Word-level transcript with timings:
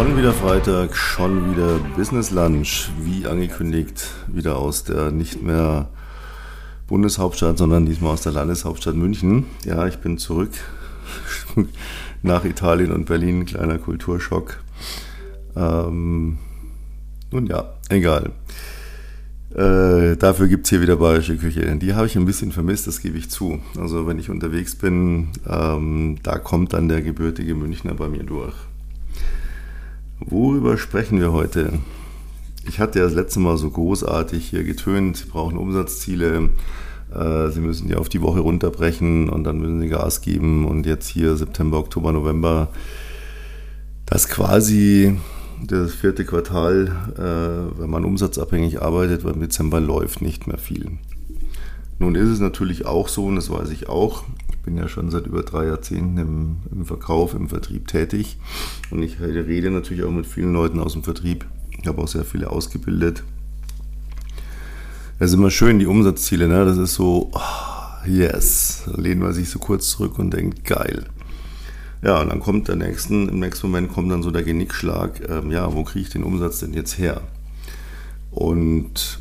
Schon 0.00 0.16
wieder 0.16 0.32
Freitag, 0.32 0.96
schon 0.96 1.52
wieder 1.52 1.78
Business 1.94 2.30
Lunch, 2.30 2.88
wie 3.02 3.26
angekündigt, 3.26 4.02
wieder 4.28 4.56
aus 4.56 4.82
der 4.82 5.10
nicht 5.10 5.42
mehr 5.42 5.90
Bundeshauptstadt, 6.86 7.58
sondern 7.58 7.84
diesmal 7.84 8.14
aus 8.14 8.22
der 8.22 8.32
Landeshauptstadt 8.32 8.94
München. 8.94 9.44
Ja, 9.66 9.86
ich 9.86 9.98
bin 9.98 10.16
zurück 10.16 10.52
nach 12.22 12.46
Italien 12.46 12.92
und 12.92 13.04
Berlin, 13.04 13.44
kleiner 13.44 13.76
Kulturschock. 13.76 14.62
Ähm, 15.54 16.38
nun 17.30 17.46
ja, 17.46 17.74
egal. 17.90 18.30
Äh, 19.54 20.16
dafür 20.16 20.48
gibt 20.48 20.64
es 20.64 20.70
hier 20.70 20.80
wieder 20.80 20.96
bayerische 20.96 21.36
Küche. 21.36 21.76
Die 21.76 21.92
habe 21.92 22.06
ich 22.06 22.16
ein 22.16 22.24
bisschen 22.24 22.52
vermisst, 22.52 22.86
das 22.86 23.02
gebe 23.02 23.18
ich 23.18 23.28
zu. 23.28 23.60
Also 23.78 24.06
wenn 24.06 24.18
ich 24.18 24.30
unterwegs 24.30 24.76
bin, 24.76 25.28
ähm, 25.46 26.16
da 26.22 26.38
kommt 26.38 26.72
dann 26.72 26.88
der 26.88 27.02
gebürtige 27.02 27.54
Münchner 27.54 27.92
bei 27.92 28.08
mir 28.08 28.22
durch. 28.22 28.54
Worüber 30.26 30.76
sprechen 30.76 31.18
wir 31.18 31.32
heute? 31.32 31.72
Ich 32.68 32.78
hatte 32.78 32.98
ja 32.98 33.06
das 33.06 33.14
letzte 33.14 33.40
Mal 33.40 33.56
so 33.56 33.70
großartig 33.70 34.48
hier 34.48 34.64
getönt, 34.64 35.16
Sie 35.16 35.24
brauchen 35.24 35.56
Umsatzziele, 35.56 36.50
äh, 37.14 37.48
Sie 37.48 37.60
müssen 37.60 37.88
die 37.88 37.96
auf 37.96 38.10
die 38.10 38.20
Woche 38.20 38.40
runterbrechen 38.40 39.30
und 39.30 39.44
dann 39.44 39.58
müssen 39.58 39.80
Sie 39.80 39.88
Gas 39.88 40.20
geben 40.20 40.66
und 40.66 40.84
jetzt 40.84 41.08
hier 41.08 41.36
September, 41.36 41.78
Oktober, 41.78 42.12
November, 42.12 42.68
das 44.04 44.28
quasi 44.28 45.16
das 45.66 45.94
vierte 45.94 46.24
Quartal, 46.24 46.92
äh, 47.16 47.80
wenn 47.80 47.90
man 47.90 48.04
umsatzabhängig 48.04 48.82
arbeitet, 48.82 49.24
weil 49.24 49.34
im 49.34 49.40
Dezember 49.40 49.80
läuft 49.80 50.20
nicht 50.20 50.46
mehr 50.46 50.58
viel. 50.58 50.98
Nun 51.98 52.14
ist 52.14 52.28
es 52.28 52.40
natürlich 52.40 52.84
auch 52.84 53.08
so, 53.08 53.26
und 53.26 53.36
das 53.36 53.50
weiß 53.50 53.70
ich 53.70 53.88
auch, 53.88 54.24
bin 54.70 54.78
ja 54.78 54.88
schon 54.88 55.10
seit 55.10 55.26
über 55.26 55.42
drei 55.42 55.66
Jahrzehnten 55.66 56.16
im, 56.18 56.56
im 56.70 56.86
Verkauf, 56.86 57.34
im 57.34 57.48
Vertrieb 57.48 57.88
tätig. 57.88 58.38
Und 58.92 59.02
ich 59.02 59.20
rede 59.20 59.68
natürlich 59.70 60.04
auch 60.04 60.12
mit 60.12 60.26
vielen 60.26 60.52
Leuten 60.52 60.78
aus 60.78 60.92
dem 60.92 61.02
Vertrieb. 61.02 61.44
Ich 61.76 61.88
habe 61.88 62.00
auch 62.00 62.06
sehr 62.06 62.24
viele 62.24 62.50
ausgebildet. 62.50 63.24
Es 65.18 65.30
ist 65.30 65.34
immer 65.34 65.50
schön, 65.50 65.80
die 65.80 65.86
Umsatzziele, 65.86 66.46
ne? 66.46 66.64
das 66.64 66.78
ist 66.78 66.94
so, 66.94 67.30
oh, 67.32 68.08
yes, 68.08 68.84
da 68.86 69.00
lehnt 69.00 69.20
man 69.20 69.32
sich 69.32 69.50
so 69.50 69.58
kurz 69.58 69.88
zurück 69.88 70.20
und 70.20 70.32
denkt, 70.32 70.64
geil. 70.64 71.06
Ja, 72.02 72.20
und 72.20 72.28
dann 72.28 72.38
kommt 72.38 72.68
der 72.68 72.76
nächsten, 72.76 73.28
im 73.28 73.40
nächsten 73.40 73.66
Moment 73.66 73.92
kommt 73.92 74.12
dann 74.12 74.22
so 74.22 74.30
der 74.30 74.44
Genickschlag, 74.44 75.28
ähm, 75.28 75.50
ja, 75.50 75.74
wo 75.74 75.82
kriege 75.82 76.04
ich 76.04 76.10
den 76.10 76.22
Umsatz 76.22 76.60
denn 76.60 76.74
jetzt 76.74 76.96
her? 76.96 77.22
Und 78.30 79.18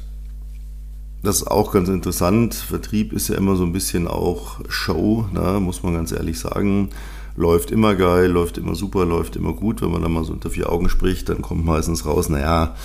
das 1.21 1.37
ist 1.37 1.47
auch 1.47 1.71
ganz 1.71 1.89
interessant. 1.89 2.55
Vertrieb 2.55 3.13
ist 3.13 3.27
ja 3.27 3.35
immer 3.35 3.55
so 3.55 3.63
ein 3.63 3.73
bisschen 3.73 4.07
auch 4.07 4.59
Show, 4.69 5.25
ne, 5.33 5.59
muss 5.59 5.83
man 5.83 5.93
ganz 5.93 6.11
ehrlich 6.11 6.39
sagen. 6.39 6.89
Läuft 7.35 7.71
immer 7.71 7.95
geil, 7.95 8.29
läuft 8.29 8.57
immer 8.57 8.75
super, 8.75 9.05
läuft 9.05 9.35
immer 9.35 9.53
gut. 9.53 9.81
Wenn 9.81 9.91
man 9.91 10.01
dann 10.01 10.11
mal 10.11 10.23
so 10.23 10.33
unter 10.33 10.49
vier 10.49 10.69
Augen 10.69 10.89
spricht, 10.89 11.29
dann 11.29 11.41
kommt 11.41 11.65
meistens 11.65 12.05
raus, 12.05 12.29
naja, 12.29 12.75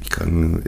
ich, 0.00 0.08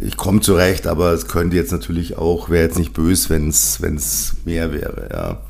ich 0.02 0.16
komme 0.16 0.40
zurecht, 0.40 0.86
aber 0.86 1.12
es 1.12 1.28
könnte 1.28 1.56
jetzt 1.56 1.72
natürlich 1.72 2.18
auch, 2.18 2.50
wäre 2.50 2.64
jetzt 2.64 2.78
nicht 2.78 2.92
böse, 2.92 3.30
wenn 3.30 3.48
es 3.48 4.36
mehr 4.44 4.72
wäre. 4.72 5.08
Ja. 5.12 5.42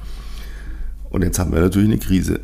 Und 1.11 1.23
jetzt 1.23 1.39
haben 1.39 1.53
wir 1.53 1.61
natürlich 1.61 1.89
eine 1.89 1.99
Krise. 1.99 2.41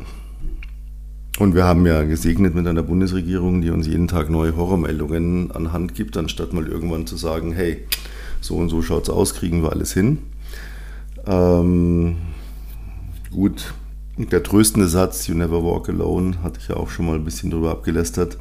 Und 1.37 1.55
wir 1.55 1.63
haben 1.63 1.85
ja 1.85 2.03
gesegnet 2.03 2.53
mit 2.53 2.67
einer 2.67 2.83
Bundesregierung, 2.83 3.61
die 3.61 3.69
uns 3.69 3.87
jeden 3.87 4.07
Tag 4.07 4.29
neue 4.29 4.57
Horrormeldungen 4.57 5.51
an 5.51 5.71
Hand 5.71 5.95
gibt, 5.95 6.17
anstatt 6.17 6.51
mal 6.51 6.67
irgendwann 6.67 7.07
zu 7.07 7.15
sagen, 7.15 7.53
hey, 7.53 7.85
so 8.41 8.55
und 8.55 8.69
so 8.69 8.81
schaut 8.81 9.03
es 9.03 9.09
aus, 9.09 9.33
kriegen 9.33 9.63
wir 9.63 9.71
alles 9.71 9.93
hin. 9.93 10.19
Ähm, 11.25 12.17
gut, 13.31 13.73
der 14.17 14.43
tröstende 14.43 14.87
Satz, 14.87 15.27
You 15.27 15.35
never 15.35 15.63
walk 15.63 15.89
alone, 15.89 16.41
hatte 16.43 16.59
ich 16.59 16.67
ja 16.67 16.75
auch 16.75 16.89
schon 16.89 17.05
mal 17.05 17.15
ein 17.15 17.25
bisschen 17.25 17.51
drüber 17.51 17.71
abgelästert. 17.71 18.37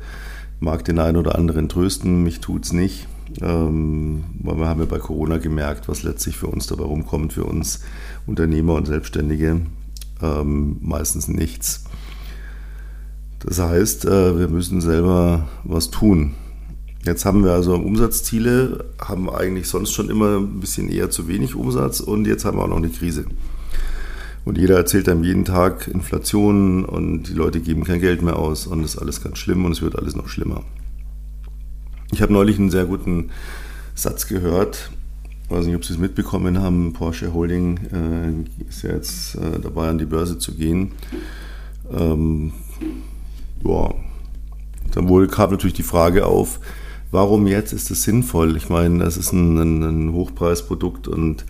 Mag 0.60 0.84
den 0.84 0.98
einen 0.98 1.16
oder 1.16 1.36
anderen 1.36 1.69
trösten, 1.69 2.22
mich 2.25 2.41
tut 2.41 2.64
es 2.64 2.72
nicht. 2.72 3.06
Ähm, 3.41 4.25
weil 4.41 4.56
wir 4.56 4.69
haben 4.69 4.81
ja 4.81 4.86
bei 4.86 4.98
Corona 4.98 5.38
gemerkt, 5.38 5.88
was 5.88 6.03
letztlich 6.03 6.36
für 6.36 6.47
uns 6.47 6.66
dabei 6.66 6.84
rumkommt, 6.84 7.32
für 7.32 7.44
uns 7.44 7.80
Unternehmer 8.26 8.75
und 8.75 8.86
Selbstständige. 8.86 9.60
Ähm, 10.22 10.78
meistens 10.80 11.28
nichts. 11.28 11.84
Das 13.38 13.60
heißt, 13.60 14.06
äh, 14.06 14.38
wir 14.38 14.48
müssen 14.48 14.80
selber 14.80 15.48
was 15.62 15.91
tun. 15.91 16.34
Jetzt 17.08 17.24
haben 17.24 17.42
wir 17.42 17.52
also 17.52 17.74
Umsatzziele, 17.74 18.84
haben 19.00 19.30
eigentlich 19.30 19.66
sonst 19.66 19.92
schon 19.92 20.10
immer 20.10 20.36
ein 20.36 20.60
bisschen 20.60 20.91
eher 20.91 21.08
zu 21.08 21.26
wenig 21.26 21.54
Umsatz 21.54 22.00
und 22.00 22.26
jetzt 22.26 22.44
haben 22.44 22.58
wir 22.58 22.64
auch 22.64 22.69
noch 22.69 22.76
eine 22.76 22.91
Krise. 22.91 23.24
Und 24.44 24.58
jeder 24.58 24.76
erzählt 24.76 25.08
einem 25.08 25.24
jeden 25.24 25.47
Tag 25.47 25.88
Inflation 25.88 26.84
und 26.84 27.22
die 27.22 27.32
Leute 27.32 27.60
geben 27.60 27.84
kein 27.84 28.02
Geld 28.02 28.20
mehr 28.20 28.36
aus 28.36 28.66
und 28.66 28.84
es 28.84 28.94
ist 28.94 29.00
alles 29.00 29.22
ganz 29.22 29.38
schlimm 29.38 29.64
und 29.64 29.72
es 29.72 29.80
wird 29.80 29.97
alles 29.97 30.16
noch 30.16 30.28
schlimmer. 30.28 30.64
Ich 32.12 32.20
habe 32.20 32.34
neulich 32.34 32.58
einen 32.58 32.70
sehr 32.70 32.84
guten 32.84 33.30
Satz 33.94 34.26
gehört. 34.26 34.91
Ich 35.44 35.50
weiß 35.50 35.64
nicht, 35.64 35.76
ob 35.76 35.86
Sie 35.86 35.94
es 35.94 35.98
mitbekommen 35.98 36.60
haben. 36.60 36.92
Porsche 36.92 37.32
Holding 37.32 37.78
äh, 37.91 38.68
ist 38.68 38.82
ja 38.82 38.92
jetzt 38.92 39.34
äh, 39.36 39.58
dabei, 39.62 39.88
an 39.88 39.97
die 39.97 40.04
Börse 40.04 40.38
zu 40.38 40.54
gehen. 40.54 40.92
Ähm, 41.91 42.52
boah. 43.62 43.94
Dann 44.92 45.08
wohl 45.08 45.26
kam 45.26 45.50
natürlich 45.52 45.74
die 45.74 45.82
Frage 45.82 46.26
auf, 46.26 46.60
warum 47.10 47.46
jetzt 47.46 47.72
ist 47.72 47.91
es 47.91 48.02
sinnvoll? 48.02 48.56
Ich 48.56 48.69
meine, 48.69 48.98
das 48.98 49.16
ist 49.16 49.32
ein, 49.32 49.58
ein, 49.58 49.82
ein 49.82 50.12
Hochpreisprodukt 50.12 51.08
und 51.08 51.44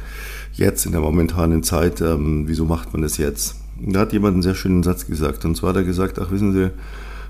jetzt 0.54 0.86
in 0.86 0.92
der 0.92 1.00
momentanen 1.00 1.62
Zeit, 1.62 2.00
ähm, 2.00 2.44
wieso 2.46 2.64
macht 2.64 2.92
man 2.92 3.02
das 3.02 3.16
jetzt? 3.16 3.56
Da 3.80 4.00
hat 4.00 4.12
jemand 4.12 4.34
einen 4.34 4.42
sehr 4.42 4.54
schönen 4.54 4.82
Satz 4.82 5.06
gesagt. 5.06 5.44
Und 5.44 5.56
zwar 5.56 5.70
hat 5.70 5.76
er 5.76 5.84
gesagt, 5.84 6.18
ach 6.18 6.30
wissen 6.30 6.52
Sie, 6.52 6.70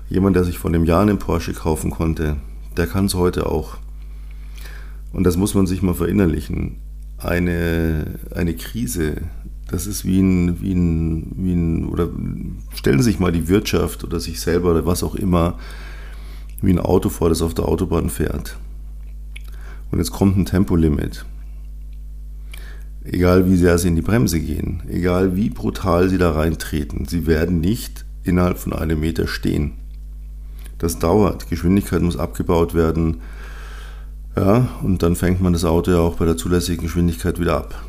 jemand, 0.09 0.35
der 0.35 0.43
sich 0.43 0.57
vor 0.57 0.69
einem 0.69 0.85
Jahr 0.85 1.01
einen 1.01 1.19
Porsche 1.19 1.53
kaufen 1.53 1.91
konnte, 1.91 2.37
der 2.75 2.87
kann 2.87 3.05
es 3.05 3.13
heute 3.13 3.45
auch. 3.45 3.77
Und 5.13 5.23
das 5.23 5.37
muss 5.37 5.53
man 5.53 5.67
sich 5.67 5.81
mal 5.81 5.93
verinnerlichen. 5.93 6.77
Eine, 7.17 8.19
eine 8.33 8.55
Krise, 8.55 9.17
das 9.69 9.85
ist 9.85 10.05
wie 10.05 10.19
ein, 10.19 10.61
wie 10.61 10.73
ein, 10.73 11.31
wie 11.35 11.53
ein, 11.53 11.85
oder 11.89 12.09
stellen 12.73 12.99
Sie 12.99 13.11
sich 13.11 13.19
mal 13.19 13.31
die 13.31 13.47
Wirtschaft 13.47 14.03
oder 14.03 14.19
sich 14.19 14.39
selber 14.39 14.71
oder 14.71 14.85
was 14.85 15.03
auch 15.03 15.15
immer 15.15 15.59
wie 16.61 16.71
ein 16.71 16.79
Auto 16.79 17.09
vor, 17.09 17.29
das 17.29 17.41
auf 17.41 17.53
der 17.53 17.65
Autobahn 17.65 18.09
fährt. 18.09 18.57
Und 19.91 19.99
jetzt 19.99 20.11
kommt 20.11 20.37
ein 20.37 20.45
Tempolimit. 20.45 21.25
Egal 23.03 23.49
wie 23.49 23.55
sehr 23.55 23.77
sie 23.77 23.87
in 23.87 23.95
die 23.95 24.01
Bremse 24.01 24.39
gehen, 24.39 24.83
egal 24.87 25.35
wie 25.35 25.49
brutal 25.49 26.09
sie 26.09 26.17
da 26.17 26.31
reintreten, 26.31 27.05
sie 27.05 27.25
werden 27.25 27.59
nicht 27.59 28.05
innerhalb 28.23 28.57
von 28.57 28.73
einem 28.73 28.99
Meter 28.99 29.25
stehen. 29.27 29.73
Das 30.77 30.99
dauert. 30.99 31.49
Geschwindigkeit 31.49 32.01
muss 32.01 32.17
abgebaut 32.17 32.73
werden. 32.73 33.21
Ja, 34.35 34.69
und 34.83 35.01
dann 35.01 35.15
fängt 35.15 35.41
man 35.41 35.53
das 35.53 35.65
Auto 35.65 35.91
ja 35.91 35.99
auch 35.99 36.15
bei 36.15 36.25
der 36.25 36.37
zulässigen 36.37 36.83
Geschwindigkeit 36.83 37.39
wieder 37.39 37.57
ab. 37.57 37.83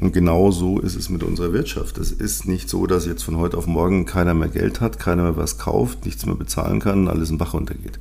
Und 0.00 0.12
genau 0.12 0.50
so 0.50 0.78
ist 0.80 0.96
es 0.96 1.10
mit 1.10 1.22
unserer 1.22 1.52
Wirtschaft. 1.52 1.98
Es 1.98 2.12
ist 2.12 2.46
nicht 2.48 2.68
so, 2.68 2.86
dass 2.86 3.06
jetzt 3.06 3.22
von 3.22 3.36
heute 3.36 3.58
auf 3.58 3.66
morgen 3.66 4.06
keiner 4.06 4.34
mehr 4.34 4.48
Geld 4.48 4.80
hat, 4.80 4.98
keiner 4.98 5.22
mehr 5.24 5.36
was 5.36 5.58
kauft, 5.58 6.06
nichts 6.06 6.24
mehr 6.24 6.34
bezahlen 6.34 6.80
kann, 6.80 7.08
alles 7.08 7.30
in 7.30 7.38
Bach 7.38 7.54
runtergeht. 7.54 7.98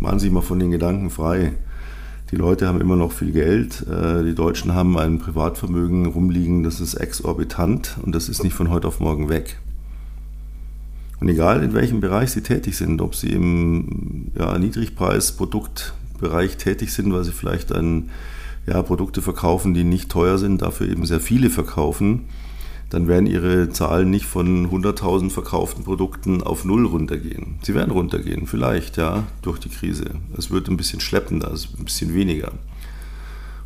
Machen 0.00 0.18
Sie 0.18 0.26
sich 0.26 0.32
mal 0.32 0.40
von 0.40 0.58
den 0.58 0.70
Gedanken 0.70 1.10
frei. 1.10 1.52
Die 2.30 2.36
Leute 2.36 2.66
haben 2.66 2.80
immer 2.80 2.96
noch 2.96 3.12
viel 3.12 3.32
Geld. 3.32 3.86
Äh, 3.88 4.24
die 4.24 4.34
Deutschen 4.34 4.74
haben 4.74 4.98
ein 4.98 5.18
Privatvermögen 5.18 6.06
rumliegen, 6.06 6.62
das 6.62 6.80
ist 6.80 6.94
exorbitant 6.94 7.98
und 8.02 8.14
das 8.14 8.28
ist 8.28 8.42
nicht 8.42 8.54
von 8.54 8.70
heute 8.70 8.88
auf 8.88 9.00
morgen 9.00 9.28
weg. 9.28 9.58
Und 11.20 11.28
egal 11.28 11.62
in 11.62 11.74
welchem 11.74 12.00
Bereich 12.00 12.30
Sie 12.30 12.40
tätig 12.40 12.76
sind, 12.76 13.02
ob 13.02 13.14
Sie 13.14 13.28
im 13.28 14.30
ja, 14.38 14.58
Niedrigpreis-Produktbereich 14.58 16.56
tätig 16.56 16.92
sind, 16.92 17.12
weil 17.12 17.24
Sie 17.24 17.32
vielleicht 17.32 17.72
ein 17.72 18.08
ja, 18.66 18.82
Produkte 18.82 19.22
verkaufen, 19.22 19.74
die 19.74 19.84
nicht 19.84 20.10
teuer 20.10 20.38
sind, 20.38 20.62
dafür 20.62 20.88
eben 20.88 21.06
sehr 21.06 21.20
viele 21.20 21.50
verkaufen, 21.50 22.26
dann 22.90 23.06
werden 23.06 23.26
ihre 23.26 23.70
Zahlen 23.70 24.10
nicht 24.10 24.26
von 24.26 24.68
100.000 24.68 25.30
verkauften 25.30 25.84
Produkten 25.84 26.42
auf 26.42 26.64
Null 26.64 26.86
runtergehen. 26.86 27.58
Sie 27.62 27.74
werden 27.74 27.92
runtergehen, 27.92 28.46
vielleicht, 28.46 28.96
ja, 28.96 29.24
durch 29.42 29.60
die 29.60 29.68
Krise. 29.68 30.06
Es 30.36 30.50
wird 30.50 30.68
ein 30.68 30.76
bisschen 30.76 31.00
schleppender, 31.00 31.52
es 31.52 31.68
ein 31.78 31.84
bisschen 31.84 32.14
weniger. 32.14 32.52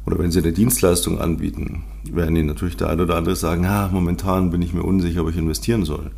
Oder 0.04 0.18
wenn 0.18 0.30
Sie 0.30 0.40
eine 0.40 0.52
Dienstleistung 0.52 1.18
anbieten, 1.18 1.84
werden 2.10 2.36
Ihnen 2.36 2.48
natürlich 2.48 2.76
der 2.76 2.90
eine 2.90 3.04
oder 3.04 3.16
andere 3.16 3.34
sagen, 3.34 3.64
ah, 3.64 3.88
momentan 3.90 4.50
bin 4.50 4.60
ich 4.60 4.74
mir 4.74 4.82
unsicher, 4.82 5.22
ob 5.22 5.30
ich 5.30 5.38
investieren 5.38 5.86
soll. 5.86 6.10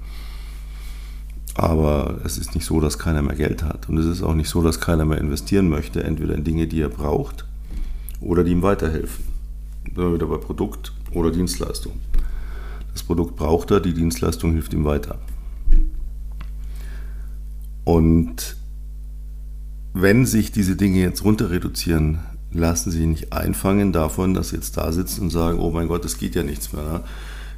Aber 1.55 2.19
es 2.25 2.37
ist 2.39 2.57
nicht 2.57 2.67
so, 2.67 2.81
dass 2.81 2.99
keiner 2.99 3.23
mehr 3.23 3.37
Geld 3.37 3.63
hat. 3.63 3.89
Und 3.89 3.99
es 3.99 4.07
ist 4.07 4.25
auch 4.25 4.35
nicht 4.35 4.49
so, 4.49 4.63
dass 4.63 4.81
keiner 4.81 5.05
mehr 5.05 5.19
investieren 5.19 5.69
möchte, 5.69 6.03
entweder 6.03 6.35
in 6.35 6.43
Dinge, 6.43 6.67
die 6.67 6.81
er 6.81 6.89
braucht 6.89 7.47
oder 8.21 8.45
die 8.45 8.53
ihm 8.53 8.63
weiterhelfen. 8.63 9.25
Wir 9.95 10.13
wieder 10.13 10.27
bei 10.27 10.37
Produkt 10.37 10.93
oder 11.13 11.31
Dienstleistung. 11.31 11.93
Das 12.93 13.03
Produkt 13.03 13.37
braucht 13.37 13.71
er, 13.71 13.81
die 13.81 13.95
Dienstleistung 13.95 14.53
hilft 14.53 14.73
ihm 14.73 14.85
weiter. 14.85 15.19
Und 17.85 18.57
wenn 19.93 20.27
sich 20.27 20.51
diese 20.51 20.77
Dinge 20.77 21.01
jetzt 21.01 21.25
runter 21.25 21.51
reduzieren, 21.51 22.19
lassen 22.53 22.91
Sie 22.91 23.07
nicht 23.07 23.33
einfangen 23.33 23.93
davon, 23.93 24.35
dass 24.35 24.51
Sie 24.51 24.57
jetzt 24.57 24.77
da 24.77 24.93
sitzen 24.93 25.23
und 25.23 25.31
sagen, 25.31 25.59
oh 25.59 25.71
mein 25.71 25.89
Gott, 25.89 26.05
es 26.05 26.19
geht 26.19 26.35
ja 26.35 26.43
nichts 26.43 26.73
mehr. 26.73 27.05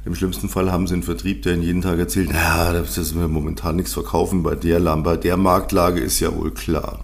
Im 0.05 0.15
schlimmsten 0.15 0.47
Fall 0.47 0.71
haben 0.71 0.87
sie 0.87 0.93
einen 0.93 1.03
Vertrieb, 1.03 1.41
der 1.43 1.53
ihnen 1.53 1.63
jeden 1.63 1.81
Tag 1.81 1.99
erzählt, 1.99 2.31
naja, 2.31 2.73
das 2.73 2.97
ist 2.97 3.15
mir 3.15 3.27
momentan 3.27 3.75
nichts 3.75 3.93
verkaufen, 3.93 4.43
bei 4.43 4.55
der 4.55 4.79
Lampe, 4.79 5.17
der 5.17 5.35
Marktlage 5.35 5.99
ist 5.99 6.19
ja 6.19 6.35
wohl 6.35 6.51
klar. 6.51 7.03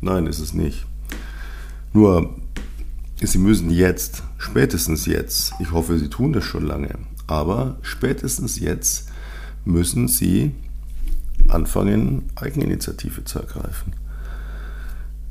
Nein, 0.00 0.26
ist 0.26 0.38
es 0.38 0.52
nicht. 0.52 0.84
Nur, 1.94 2.34
sie 3.20 3.38
müssen 3.38 3.70
jetzt, 3.70 4.22
spätestens 4.38 5.06
jetzt, 5.06 5.52
ich 5.60 5.72
hoffe, 5.72 5.98
sie 5.98 6.08
tun 6.08 6.32
das 6.32 6.44
schon 6.44 6.66
lange, 6.66 6.98
aber 7.26 7.78
spätestens 7.82 8.58
jetzt 8.58 9.08
müssen 9.64 10.08
sie 10.08 10.52
anfangen, 11.48 12.24
Eigeninitiative 12.36 13.24
zu 13.24 13.40
ergreifen. 13.40 13.92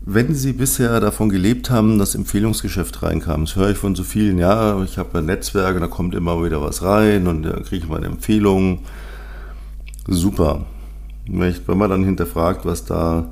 Wenn 0.08 0.36
Sie 0.36 0.54
bisher 0.54 1.00
davon 1.00 1.30
gelebt 1.30 1.72
haben, 1.72 1.98
dass 1.98 2.14
Empfehlungsgeschäft 2.14 3.02
reinkam, 3.02 3.46
das 3.46 3.56
höre 3.56 3.72
ich 3.72 3.78
von 3.78 3.96
so 3.96 4.04
vielen, 4.04 4.38
ja, 4.38 4.84
ich 4.84 5.00
habe 5.00 5.18
ein 5.18 5.26
Netzwerk 5.26 5.74
und 5.74 5.82
da 5.82 5.88
kommt 5.88 6.14
immer 6.14 6.44
wieder 6.46 6.62
was 6.62 6.84
rein 6.84 7.26
und 7.26 7.42
da 7.42 7.60
kriege 7.62 7.78
ich 7.78 7.88
mal 7.88 7.98
eine 7.98 8.06
Empfehlung. 8.06 8.82
Super. 10.08 10.68
Wenn 11.26 11.78
man 11.78 11.90
dann 11.90 12.04
hinterfragt, 12.04 12.66
was 12.66 12.86
da 12.86 13.32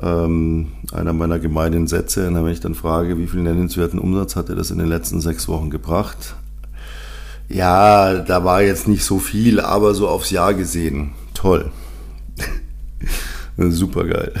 ähm, 0.00 0.68
einer 0.92 1.12
meiner 1.12 1.38
gemeinen 1.38 1.86
Sätze, 1.86 2.28
und 2.28 2.34
wenn 2.34 2.52
ich 2.52 2.60
dann 2.60 2.74
frage, 2.74 3.18
wie 3.18 3.26
viel 3.26 3.42
nennenswerten 3.42 3.98
Umsatz 3.98 4.36
hat 4.36 4.48
er 4.48 4.54
das 4.54 4.70
in 4.70 4.78
den 4.78 4.88
letzten 4.88 5.20
sechs 5.20 5.48
Wochen 5.48 5.70
gebracht? 5.70 6.34
Ja, 7.48 8.14
da 8.20 8.44
war 8.44 8.62
jetzt 8.62 8.88
nicht 8.88 9.04
so 9.04 9.18
viel, 9.18 9.60
aber 9.60 9.94
so 9.94 10.08
aufs 10.08 10.30
Jahr 10.30 10.54
gesehen. 10.54 11.12
Toll. 11.34 11.70
Super 13.58 14.04
geil. 14.04 14.32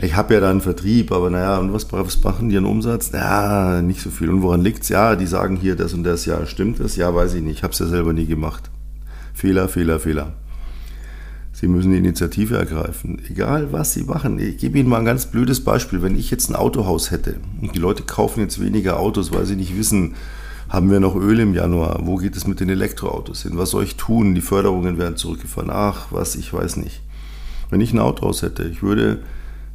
Ich 0.00 0.14
habe 0.14 0.34
ja 0.34 0.40
da 0.40 0.50
einen 0.50 0.60
Vertrieb, 0.60 1.10
aber 1.10 1.28
naja, 1.28 1.58
und 1.58 1.72
was, 1.72 1.92
was 1.92 2.22
machen 2.22 2.50
die 2.50 2.56
an 2.56 2.66
Umsatz? 2.66 3.10
Ja, 3.12 3.82
nicht 3.82 4.00
so 4.00 4.10
viel. 4.10 4.30
Und 4.30 4.42
woran 4.42 4.62
liegt 4.62 4.84
es? 4.84 4.88
Ja, 4.90 5.16
die 5.16 5.26
sagen 5.26 5.56
hier 5.56 5.74
das 5.74 5.92
und 5.92 6.04
das. 6.04 6.24
Ja, 6.24 6.46
stimmt 6.46 6.78
das? 6.78 6.94
Ja, 6.94 7.12
weiß 7.12 7.34
ich 7.34 7.42
nicht. 7.42 7.56
Ich 7.58 7.62
habe 7.64 7.72
es 7.72 7.80
ja 7.80 7.86
selber 7.86 8.12
nie 8.12 8.26
gemacht. 8.26 8.70
Fehler, 9.34 9.68
Fehler, 9.68 9.98
Fehler. 9.98 10.34
Sie 11.60 11.66
müssen 11.66 11.90
die 11.90 11.98
Initiative 11.98 12.56
ergreifen. 12.56 13.20
Egal, 13.28 13.72
was 13.72 13.92
Sie 13.92 14.04
machen. 14.04 14.38
Ich 14.38 14.58
gebe 14.58 14.78
Ihnen 14.78 14.88
mal 14.88 15.00
ein 15.00 15.04
ganz 15.04 15.26
blödes 15.26 15.64
Beispiel. 15.64 16.02
Wenn 16.02 16.16
ich 16.16 16.30
jetzt 16.30 16.48
ein 16.48 16.54
Autohaus 16.54 17.10
hätte 17.10 17.40
und 17.60 17.74
die 17.74 17.80
Leute 17.80 18.04
kaufen 18.04 18.42
jetzt 18.42 18.62
weniger 18.62 19.00
Autos, 19.00 19.32
weil 19.32 19.44
sie 19.44 19.56
nicht 19.56 19.76
wissen, 19.76 20.14
haben 20.68 20.88
wir 20.88 21.00
noch 21.00 21.16
Öl 21.16 21.40
im 21.40 21.54
Januar? 21.54 21.98
Wo 22.04 22.14
geht 22.14 22.36
es 22.36 22.46
mit 22.46 22.60
den 22.60 22.68
Elektroautos 22.68 23.42
hin? 23.42 23.58
Was 23.58 23.70
soll 23.70 23.82
ich 23.82 23.96
tun? 23.96 24.36
Die 24.36 24.40
Förderungen 24.40 24.98
werden 24.98 25.16
zurückgefahren. 25.16 25.70
Ach, 25.72 26.06
was, 26.12 26.36
ich 26.36 26.52
weiß 26.52 26.76
nicht. 26.76 27.02
Wenn 27.70 27.80
ich 27.80 27.92
ein 27.92 27.98
Autohaus 27.98 28.42
hätte, 28.42 28.62
ich 28.62 28.84
würde 28.84 29.24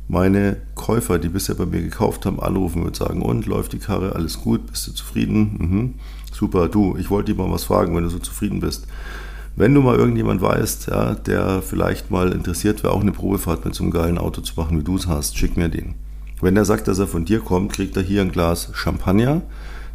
meine 0.07 0.55
Käufer, 0.75 1.19
die 1.19 1.27
bisher 1.27 1.55
bei 1.55 1.65
mir 1.65 1.81
gekauft 1.81 2.25
haben, 2.25 2.39
anrufen 2.39 2.83
und 2.83 2.95
sagen, 2.95 3.21
und 3.21 3.45
läuft 3.45 3.73
die 3.73 3.79
Karre, 3.79 4.15
alles 4.15 4.39
gut, 4.39 4.67
bist 4.67 4.87
du 4.87 4.93
zufrieden? 4.93 5.57
Mhm. 5.59 5.93
Super, 6.31 6.69
du, 6.69 6.95
ich 6.95 7.09
wollte 7.09 7.33
dir 7.33 7.43
mal 7.43 7.51
was 7.51 7.65
fragen, 7.65 7.93
wenn 7.93 8.03
du 8.03 8.09
so 8.09 8.19
zufrieden 8.19 8.61
bist. 8.61 8.87
Wenn 9.55 9.73
du 9.73 9.81
mal 9.81 9.95
irgendjemand 9.95 10.41
weißt, 10.41 10.87
ja, 10.87 11.13
der 11.13 11.61
vielleicht 11.61 12.09
mal 12.09 12.31
interessiert 12.31 12.83
wäre, 12.83 12.93
auch 12.93 13.01
eine 13.01 13.11
Probefahrt 13.11 13.65
mit 13.65 13.75
so 13.75 13.83
einem 13.83 13.91
geilen 13.91 14.17
Auto 14.17 14.41
zu 14.41 14.53
machen, 14.55 14.79
wie 14.79 14.83
du 14.83 14.95
es 14.95 15.07
hast, 15.07 15.37
schick 15.37 15.57
mir 15.57 15.69
den. 15.69 15.95
Wenn 16.41 16.57
er 16.57 16.65
sagt, 16.65 16.87
dass 16.87 16.99
er 16.99 17.07
von 17.07 17.25
dir 17.25 17.39
kommt, 17.39 17.71
kriegt 17.71 17.95
er 17.95 18.03
hier 18.03 18.21
ein 18.21 18.31
Glas 18.31 18.69
Champagner, 18.73 19.43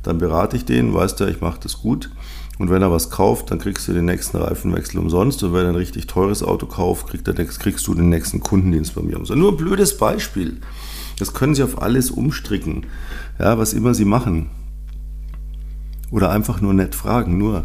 dann 0.03 0.19
berate 0.19 0.57
ich 0.57 0.65
den, 0.65 0.95
weißt 0.95 1.19
du, 1.19 1.25
ich 1.27 1.41
mache 1.41 1.61
das 1.61 1.81
gut 1.81 2.11
und 2.59 2.71
wenn 2.71 2.83
er 2.83 2.91
was 2.91 3.11
kauft, 3.11 3.51
dann 3.51 3.61
kriegst 3.61 3.87
du 3.87 3.93
den 3.93 4.05
nächsten 4.05 4.37
Reifenwechsel 4.37 4.99
umsonst. 4.99 5.43
Und 5.45 5.53
wenn 5.53 5.63
er 5.63 5.69
ein 5.69 5.77
richtig 5.77 6.09
teures 6.09 6.43
Auto 6.43 6.67
kauft, 6.67 7.09
kriegt 7.09 7.29
er, 7.29 7.35
kriegst 7.35 7.87
du 7.87 7.95
den 7.95 8.09
nächsten 8.09 8.41
Kundendienst 8.41 8.97
bei 8.97 9.03
mir 9.03 9.17
umsonst. 9.17 9.41
Nur 9.41 9.53
ein 9.53 9.57
blödes 9.57 9.97
Beispiel. 9.97 10.59
Das 11.19 11.35
können 11.35 11.55
Sie 11.55 11.63
auf 11.63 11.81
alles 11.81 12.11
umstricken. 12.11 12.87
Ja, 13.39 13.59
was 13.59 13.75
immer 13.75 13.95
Sie 13.95 14.05
machen. 14.05 14.51
Oder 16.11 16.31
einfach 16.31 16.61
nur 16.61 16.75
nett 16.75 16.97
fragen. 16.97 17.39
Nur 17.39 17.65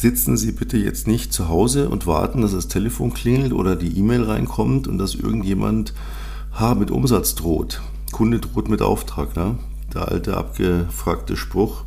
sitzen 0.00 0.36
Sie 0.36 0.52
bitte 0.52 0.78
jetzt 0.78 1.08
nicht 1.08 1.32
zu 1.32 1.48
Hause 1.48 1.88
und 1.88 2.06
warten, 2.06 2.40
dass 2.40 2.52
das 2.52 2.68
Telefon 2.68 3.12
klingelt 3.12 3.52
oder 3.52 3.74
die 3.74 3.98
E-Mail 3.98 4.22
reinkommt 4.22 4.86
und 4.86 4.96
dass 4.98 5.16
irgendjemand 5.16 5.92
ha, 6.52 6.76
mit 6.76 6.92
Umsatz 6.92 7.34
droht. 7.34 7.82
Kunde 8.12 8.38
droht 8.38 8.68
mit 8.68 8.80
Auftrag. 8.80 9.34
Ne? 9.34 9.58
Der 9.92 10.08
alte 10.08 10.36
abgefragte 10.36 11.36
Spruch. 11.36 11.82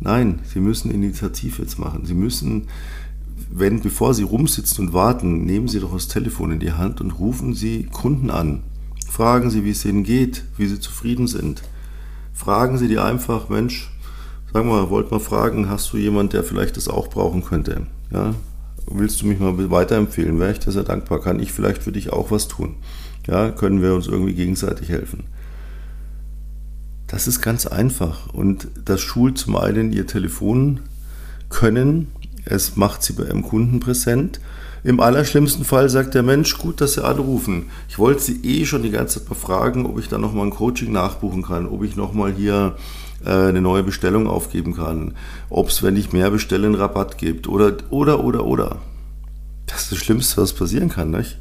Nein, 0.00 0.40
Sie 0.52 0.60
müssen 0.60 0.90
Initiativ 0.90 1.58
jetzt 1.58 1.78
machen. 1.78 2.04
Sie 2.04 2.14
müssen, 2.14 2.68
wenn, 3.50 3.80
bevor 3.80 4.12
Sie 4.12 4.22
rumsitzen 4.22 4.88
und 4.88 4.92
warten, 4.92 5.46
nehmen 5.46 5.68
Sie 5.68 5.80
doch 5.80 5.94
das 5.94 6.08
Telefon 6.08 6.52
in 6.52 6.60
die 6.60 6.72
Hand 6.72 7.00
und 7.00 7.12
rufen 7.12 7.54
Sie 7.54 7.84
Kunden 7.84 8.28
an. 8.28 8.64
Fragen 9.08 9.48
Sie, 9.48 9.64
wie 9.64 9.70
es 9.70 9.84
ihnen 9.86 10.04
geht, 10.04 10.44
wie 10.58 10.66
sie 10.66 10.78
zufrieden 10.78 11.26
sind. 11.26 11.62
Fragen 12.34 12.76
Sie 12.76 12.88
die 12.88 12.98
einfach, 12.98 13.48
Mensch, 13.48 13.90
sag 14.54 14.64
mal, 14.64 14.88
wollt 14.88 15.10
mal 15.10 15.18
fragen, 15.18 15.68
hast 15.68 15.92
du 15.92 15.96
jemanden, 15.96 16.30
der 16.30 16.44
vielleicht 16.44 16.76
das 16.76 16.88
auch 16.88 17.08
brauchen 17.08 17.44
könnte? 17.44 17.88
Ja, 18.12 18.34
willst 18.86 19.20
du 19.20 19.26
mich 19.26 19.40
mal 19.40 19.70
weiterempfehlen? 19.70 20.38
Wäre 20.38 20.52
ich 20.52 20.60
dir 20.60 20.70
sehr 20.70 20.84
dankbar. 20.84 21.20
Kann 21.20 21.40
ich 21.40 21.52
vielleicht 21.52 21.82
für 21.82 21.90
dich 21.90 22.12
auch 22.12 22.30
was 22.30 22.46
tun? 22.46 22.76
Ja, 23.26 23.50
können 23.50 23.82
wir 23.82 23.94
uns 23.94 24.06
irgendwie 24.06 24.34
gegenseitig 24.34 24.90
helfen? 24.90 25.24
Das 27.08 27.26
ist 27.26 27.42
ganz 27.42 27.66
einfach 27.66 28.32
und 28.32 28.68
das 28.84 29.00
schult 29.00 29.38
zum 29.38 29.56
einen 29.56 29.92
Ihr 29.92 30.06
Telefon 30.06 30.80
können, 31.48 32.12
es 32.44 32.76
macht 32.76 33.02
Sie 33.02 33.14
bei 33.14 33.24
Ihrem 33.24 33.42
Kunden 33.42 33.80
präsent. 33.80 34.40
Im 34.84 35.00
allerschlimmsten 35.00 35.64
Fall 35.64 35.88
sagt 35.88 36.14
der 36.14 36.22
Mensch, 36.22 36.58
gut, 36.58 36.80
dass 36.80 36.94
Sie 36.94 37.04
anrufen. 37.04 37.70
Ich 37.88 37.98
wollte 37.98 38.22
Sie 38.22 38.40
eh 38.44 38.66
schon 38.66 38.82
die 38.82 38.90
ganze 38.90 39.18
Zeit 39.18 39.28
befragen, 39.28 39.84
ob 39.86 39.98
ich 39.98 40.08
da 40.08 40.18
nochmal 40.18 40.46
ein 40.46 40.50
Coaching 40.50 40.92
nachbuchen 40.92 41.42
kann, 41.42 41.66
ob 41.66 41.82
ich 41.82 41.96
nochmal 41.96 42.32
hier 42.32 42.76
eine 43.24 43.60
neue 43.60 43.82
Bestellung 43.82 44.26
aufgeben 44.26 44.74
kann, 44.74 45.14
ob 45.50 45.68
es, 45.68 45.82
wenn 45.82 45.96
ich 45.96 46.12
mehr 46.12 46.30
bestelle, 46.30 46.66
einen 46.66 46.74
Rabatt 46.74 47.18
gibt 47.18 47.48
oder, 47.48 47.76
oder, 47.90 48.22
oder, 48.22 48.44
oder. 48.44 48.76
Das 49.66 49.82
ist 49.82 49.92
das 49.92 49.98
Schlimmste, 49.98 50.42
was 50.42 50.52
passieren 50.52 50.88
kann, 50.88 51.10
nicht? 51.10 51.38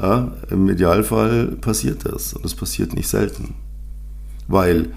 Ja, 0.00 0.32
Im 0.50 0.68
Idealfall 0.68 1.46
passiert 1.60 2.04
das 2.04 2.32
und 2.32 2.44
das 2.44 2.54
passiert 2.54 2.94
nicht 2.94 3.08
selten. 3.08 3.54
Weil 4.46 4.90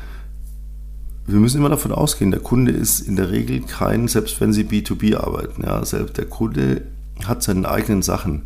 wir 1.26 1.40
müssen 1.40 1.58
immer 1.58 1.70
davon 1.70 1.92
ausgehen, 1.92 2.32
der 2.32 2.42
Kunde 2.42 2.72
ist 2.72 3.00
in 3.00 3.16
der 3.16 3.32
Regel 3.32 3.62
kein, 3.62 4.08
selbst 4.08 4.40
wenn 4.42 4.52
Sie 4.52 4.66
B2B 4.66 5.16
arbeiten, 5.16 5.64
ja, 5.64 5.84
selbst 5.86 6.18
der 6.18 6.26
Kunde 6.26 6.82
hat 7.26 7.44
seine 7.44 7.70
eigenen 7.70 8.02
Sachen. 8.02 8.44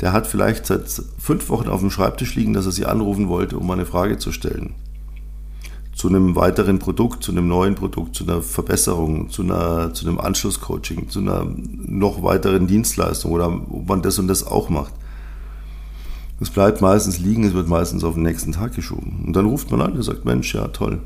Der 0.00 0.12
hat 0.12 0.26
vielleicht 0.26 0.66
seit 0.66 0.84
fünf 1.18 1.48
Wochen 1.48 1.68
auf 1.68 1.80
dem 1.80 1.90
Schreibtisch 1.90 2.34
liegen, 2.34 2.52
dass 2.52 2.66
er 2.66 2.72
Sie 2.72 2.84
anrufen 2.84 3.28
wollte, 3.28 3.56
um 3.56 3.70
eine 3.70 3.86
Frage 3.86 4.18
zu 4.18 4.32
stellen. 4.32 4.74
Zu 6.06 6.14
einem 6.14 6.36
weiteren 6.36 6.78
Produkt, 6.78 7.24
zu 7.24 7.32
einem 7.32 7.48
neuen 7.48 7.74
Produkt, 7.74 8.14
zu 8.14 8.22
einer 8.22 8.40
Verbesserung, 8.40 9.28
zu, 9.28 9.42
einer, 9.42 9.92
zu 9.92 10.06
einem 10.06 10.20
Anschlusscoaching, 10.20 11.08
zu 11.08 11.18
einer 11.18 11.44
noch 11.84 12.22
weiteren 12.22 12.68
Dienstleistung 12.68 13.32
oder 13.32 13.48
ob 13.48 13.88
man 13.88 14.02
das 14.02 14.20
und 14.20 14.28
das 14.28 14.46
auch 14.46 14.68
macht. 14.68 14.92
Es 16.38 16.50
bleibt 16.50 16.80
meistens 16.80 17.18
liegen, 17.18 17.42
es 17.42 17.54
wird 17.54 17.66
meistens 17.66 18.04
auf 18.04 18.14
den 18.14 18.22
nächsten 18.22 18.52
Tag 18.52 18.76
geschoben. 18.76 19.24
Und 19.26 19.34
dann 19.34 19.46
ruft 19.46 19.72
man 19.72 19.80
an 19.80 19.94
und 19.94 20.02
sagt, 20.04 20.24
Mensch, 20.24 20.54
ja 20.54 20.68
toll. 20.68 21.00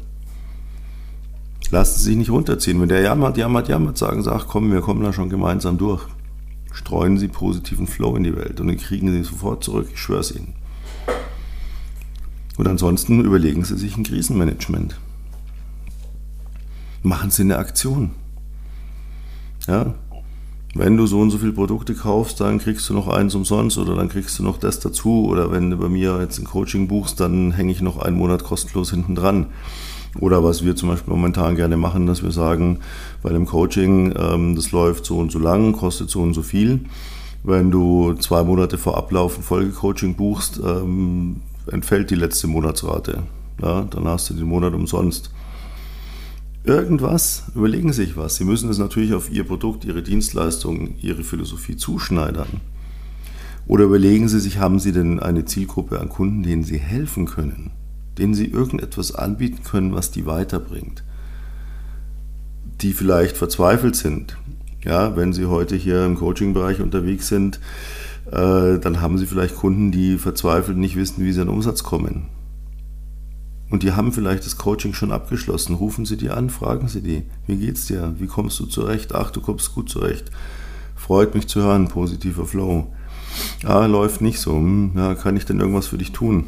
Lassen 1.70 1.98
Sie 1.98 2.04
sich 2.04 2.16
nicht 2.18 2.30
runterziehen. 2.30 2.78
Wenn 2.78 2.90
der 2.90 3.00
jammert, 3.00 3.38
jammert, 3.38 3.68
jammert, 3.68 3.96
sagen 3.96 4.22
Sie, 4.22 4.30
ach 4.30 4.48
komm, 4.48 4.70
wir 4.70 4.82
kommen 4.82 5.02
da 5.02 5.14
schon 5.14 5.30
gemeinsam 5.30 5.78
durch. 5.78 6.02
Streuen 6.72 7.16
Sie 7.16 7.28
positiven 7.28 7.86
Flow 7.86 8.16
in 8.16 8.24
die 8.24 8.36
Welt 8.36 8.60
und 8.60 8.66
dann 8.66 8.76
kriegen 8.76 9.10
Sie 9.10 9.22
sofort 9.22 9.64
zurück, 9.64 9.88
ich 9.94 9.98
schwöre 9.98 10.20
es 10.20 10.36
Ihnen. 10.36 10.59
Und 12.60 12.68
ansonsten 12.68 13.24
überlegen 13.24 13.64
Sie 13.64 13.78
sich 13.78 13.96
ein 13.96 14.04
Krisenmanagement. 14.04 15.00
Machen 17.02 17.30
Sie 17.30 17.40
eine 17.40 17.56
Aktion. 17.56 18.10
Ja, 19.66 19.94
wenn 20.74 20.98
du 20.98 21.06
so 21.06 21.20
und 21.20 21.30
so 21.30 21.38
viele 21.38 21.52
Produkte 21.52 21.94
kaufst, 21.94 22.38
dann 22.38 22.58
kriegst 22.58 22.86
du 22.90 22.92
noch 22.92 23.08
eins 23.08 23.34
umsonst 23.34 23.78
oder 23.78 23.94
dann 23.94 24.10
kriegst 24.10 24.38
du 24.38 24.42
noch 24.42 24.58
das 24.58 24.78
dazu. 24.78 25.24
Oder 25.24 25.50
wenn 25.50 25.70
du 25.70 25.78
bei 25.78 25.88
mir 25.88 26.20
jetzt 26.20 26.38
ein 26.38 26.44
Coaching 26.44 26.86
buchst, 26.86 27.18
dann 27.18 27.52
hänge 27.52 27.72
ich 27.72 27.80
noch 27.80 27.96
einen 27.96 28.18
Monat 28.18 28.44
kostenlos 28.44 28.90
hinten 28.90 29.14
dran. 29.14 29.46
Oder 30.18 30.44
was 30.44 30.62
wir 30.62 30.76
zum 30.76 30.90
Beispiel 30.90 31.14
momentan 31.14 31.56
gerne 31.56 31.78
machen, 31.78 32.06
dass 32.06 32.22
wir 32.22 32.30
sagen, 32.30 32.80
bei 33.22 33.30
dem 33.30 33.46
Coaching, 33.46 34.12
ähm, 34.18 34.54
das 34.54 34.70
läuft 34.70 35.06
so 35.06 35.16
und 35.16 35.32
so 35.32 35.38
lang, 35.38 35.72
kostet 35.72 36.10
so 36.10 36.20
und 36.20 36.34
so 36.34 36.42
viel. 36.42 36.80
Wenn 37.42 37.70
du 37.70 38.12
zwei 38.20 38.44
Monate 38.44 38.76
vor 38.76 38.98
Ablauf 38.98 39.38
ein 39.38 39.42
Folgecoaching 39.42 40.14
buchst, 40.14 40.60
ähm, 40.62 41.36
entfällt 41.70 42.10
die 42.10 42.16
letzte 42.16 42.46
Monatsrate. 42.46 43.22
Ja, 43.62 43.82
dann 43.82 44.06
hast 44.06 44.30
du 44.30 44.34
den 44.34 44.46
Monat 44.46 44.74
umsonst 44.74 45.30
irgendwas, 46.64 47.44
überlegen 47.54 47.92
Sie 47.92 48.04
sich 48.04 48.16
was. 48.16 48.36
Sie 48.36 48.44
müssen 48.44 48.70
es 48.70 48.78
natürlich 48.78 49.14
auf 49.14 49.30
Ihr 49.30 49.44
Produkt, 49.44 49.84
Ihre 49.84 50.02
Dienstleistung, 50.02 50.94
Ihre 51.00 51.24
Philosophie 51.24 51.76
zuschneidern. 51.76 52.60
Oder 53.66 53.84
überlegen 53.84 54.28
Sie 54.28 54.40
sich, 54.40 54.58
haben 54.58 54.78
Sie 54.78 54.92
denn 54.92 55.20
eine 55.20 55.44
Zielgruppe 55.44 56.00
an 56.00 56.08
Kunden, 56.08 56.42
denen 56.42 56.64
Sie 56.64 56.78
helfen 56.78 57.26
können, 57.26 57.70
denen 58.18 58.34
Sie 58.34 58.46
irgendetwas 58.46 59.14
anbieten 59.14 59.62
können, 59.62 59.94
was 59.94 60.10
die 60.10 60.26
weiterbringt, 60.26 61.04
die 62.80 62.92
vielleicht 62.92 63.36
verzweifelt 63.36 63.96
sind. 63.96 64.36
Ja, 64.84 65.16
wenn 65.16 65.32
Sie 65.32 65.46
heute 65.46 65.76
hier 65.76 66.04
im 66.06 66.16
Coaching-Bereich 66.16 66.80
unterwegs 66.80 67.28
sind, 67.28 67.60
dann 68.30 69.00
haben 69.00 69.18
Sie 69.18 69.26
vielleicht 69.26 69.56
Kunden, 69.56 69.90
die 69.90 70.16
verzweifelt 70.16 70.78
nicht 70.78 70.96
wissen, 70.96 71.24
wie 71.24 71.32
sie 71.32 71.40
an 71.40 71.48
Umsatz 71.48 71.82
kommen 71.82 72.28
und 73.70 73.84
die 73.84 73.92
haben 73.92 74.12
vielleicht 74.12 74.44
das 74.44 74.58
Coaching 74.58 74.92
schon 74.94 75.12
abgeschlossen. 75.12 75.74
Rufen 75.74 76.04
Sie 76.04 76.16
die 76.16 76.30
an, 76.30 76.50
fragen 76.50 76.88
Sie 76.88 77.00
die, 77.00 77.22
wie 77.46 77.56
geht's 77.56 77.86
dir? 77.86 78.14
Wie 78.18 78.26
kommst 78.26 78.58
du 78.58 78.66
zurecht? 78.66 79.14
Ach, 79.14 79.30
du 79.30 79.40
kommst 79.40 79.74
gut 79.74 79.88
zurecht. 79.88 80.30
Freut 80.96 81.34
mich 81.34 81.46
zu 81.46 81.62
hören, 81.62 81.88
positiver 81.88 82.46
Flow. 82.46 82.92
Ah, 83.64 83.86
läuft 83.86 84.20
nicht 84.20 84.40
so. 84.40 84.56
Hm, 84.56 84.92
ja, 84.96 85.14
kann 85.14 85.36
ich 85.36 85.46
denn 85.46 85.60
irgendwas 85.60 85.86
für 85.86 85.98
dich 85.98 86.10
tun? 86.10 86.46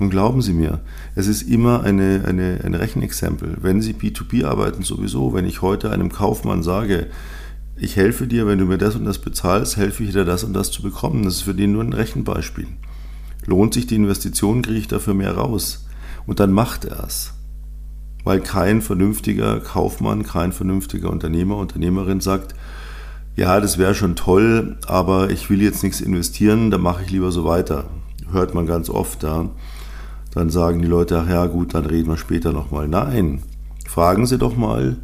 Und 0.00 0.10
glauben 0.10 0.42
Sie 0.42 0.52
mir, 0.52 0.80
es 1.14 1.28
ist 1.28 1.42
immer 1.42 1.82
eine, 1.82 2.24
eine, 2.26 2.60
ein 2.64 2.74
Rechenexempel. 2.74 3.58
Wenn 3.60 3.80
Sie 3.80 3.94
B2B 3.94 4.44
arbeiten, 4.44 4.82
sowieso, 4.82 5.34
wenn 5.34 5.44
ich 5.44 5.62
heute 5.62 5.90
einem 5.90 6.10
Kaufmann 6.10 6.62
sage, 6.62 7.08
ich 7.80 7.96
helfe 7.96 8.26
dir, 8.26 8.46
wenn 8.46 8.58
du 8.58 8.64
mir 8.64 8.78
das 8.78 8.96
und 8.96 9.04
das 9.04 9.18
bezahlst, 9.18 9.76
helfe 9.76 10.04
ich 10.04 10.12
dir, 10.12 10.24
das 10.24 10.44
und 10.44 10.52
das 10.52 10.70
zu 10.70 10.82
bekommen. 10.82 11.22
Das 11.24 11.36
ist 11.36 11.42
für 11.42 11.54
den 11.54 11.72
nur 11.72 11.82
ein 11.82 11.92
Rechenbeispiel. 11.92 12.66
Lohnt 13.46 13.74
sich 13.74 13.86
die 13.86 13.94
Investition, 13.94 14.62
kriege 14.62 14.78
ich 14.78 14.88
dafür 14.88 15.14
mehr 15.14 15.36
raus. 15.36 15.86
Und 16.26 16.40
dann 16.40 16.52
macht 16.52 16.84
er 16.84 17.04
es. 17.04 17.34
Weil 18.24 18.40
kein 18.40 18.82
vernünftiger 18.82 19.60
Kaufmann, 19.60 20.24
kein 20.24 20.52
vernünftiger 20.52 21.10
Unternehmer, 21.10 21.56
Unternehmerin 21.56 22.20
sagt, 22.20 22.54
ja, 23.36 23.60
das 23.60 23.78
wäre 23.78 23.94
schon 23.94 24.16
toll, 24.16 24.76
aber 24.86 25.30
ich 25.30 25.48
will 25.48 25.62
jetzt 25.62 25.84
nichts 25.84 26.00
investieren, 26.00 26.72
dann 26.72 26.80
mache 26.80 27.04
ich 27.04 27.10
lieber 27.10 27.30
so 27.30 27.44
weiter. 27.44 27.84
Hört 28.32 28.54
man 28.54 28.66
ganz 28.66 28.90
oft 28.90 29.22
da. 29.22 29.48
Dann 30.34 30.50
sagen 30.50 30.82
die 30.82 30.88
Leute, 30.88 31.20
ach 31.20 31.28
ja, 31.30 31.46
gut, 31.46 31.74
dann 31.74 31.86
reden 31.86 32.08
wir 32.08 32.16
später 32.16 32.52
nochmal. 32.52 32.88
Nein, 32.88 33.42
fragen 33.86 34.26
Sie 34.26 34.36
doch 34.36 34.56
mal, 34.56 34.96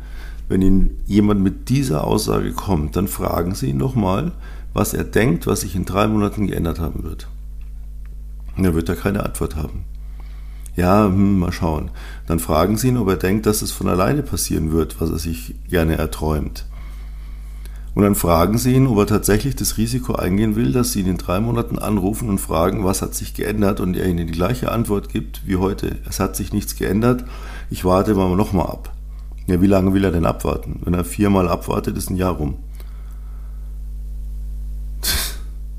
wenn 0.49 0.63
Ihnen 0.63 1.03
jemand 1.07 1.41
mit 1.41 1.69
dieser 1.69 2.05
Aussage 2.05 2.53
kommt, 2.53 2.97
dann 2.97 3.09
fragen 3.09 3.55
Sie 3.55 3.71
ihn 3.71 3.79
nochmal, 3.79 4.33
was 4.73 4.93
er 4.93 5.05
denkt, 5.05 5.47
was 5.47 5.63
sich 5.63 5.75
in 5.75 5.85
drei 5.85 6.07
Monaten 6.07 6.47
geändert 6.47 6.81
haben 6.81 7.05
wird. 7.05 7.29
Und 8.57 8.65
er 8.65 8.75
wird 8.75 8.89
da 8.89 8.95
keine 8.95 9.25
Antwort 9.25 9.57
haben. 9.57 9.85
Ja, 10.77 11.07
hm, 11.07 11.39
mal 11.39 11.53
schauen. 11.53 11.91
Dann 12.27 12.41
fragen 12.41 12.77
Sie 12.77 12.89
ihn, 12.89 12.99
ob 12.99 13.09
er 13.09 13.17
denkt, 13.17 13.47
dass 13.47 13.63
es 13.63 13.71
von 13.71 13.89
alleine 13.89 14.23
passieren 14.23 14.73
wird, 14.73 15.01
was 15.01 15.11
er 15.11 15.19
sich 15.19 15.55
gerne 15.69 15.97
erträumt. 15.97 16.67
Und 17.95 18.03
dann 18.03 18.17
fragen 18.17 18.59
Sie 18.59 18.75
ihn, 18.75 18.89
ob 18.89 18.99
er 18.99 19.07
tatsächlich 19.07 19.55
das 19.55 19.77
Risiko 19.79 20.15
eingehen 20.15 20.57
will, 20.57 20.73
dass 20.73 20.93
Sie 20.93 21.01
ihn 21.01 21.07
in 21.07 21.17
drei 21.17 21.39
Monaten 21.39 21.79
anrufen 21.79 22.29
und 22.29 22.39
fragen, 22.39 22.85
was 22.85 23.03
hat 23.03 23.15
sich 23.15 23.35
geändert 23.35 23.79
und 23.79 23.97
er 23.97 24.07
Ihnen 24.07 24.27
die 24.27 24.33
gleiche 24.33 24.73
Antwort 24.73 25.09
gibt 25.09 25.47
wie 25.47 25.57
heute. 25.57 25.99
Es 26.09 26.19
hat 26.19 26.35
sich 26.35 26.53
nichts 26.53 26.75
geändert, 26.75 27.25
ich 27.71 27.85
warte 27.85 28.15
mal 28.17 28.35
nochmal 28.35 28.67
ab. 28.67 28.94
Ja, 29.47 29.61
wie 29.61 29.67
lange 29.67 29.93
will 29.93 30.05
er 30.05 30.13
denn 30.13 30.25
abwarten? 30.25 30.81
Wenn 30.85 30.95
er 30.95 31.05
viermal 31.05 31.49
abwartet, 31.49 31.97
ist 31.97 32.11
ein 32.11 32.17
Jahr 32.17 32.35
rum. 32.35 32.57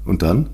Und 0.06 0.22
dann? 0.22 0.50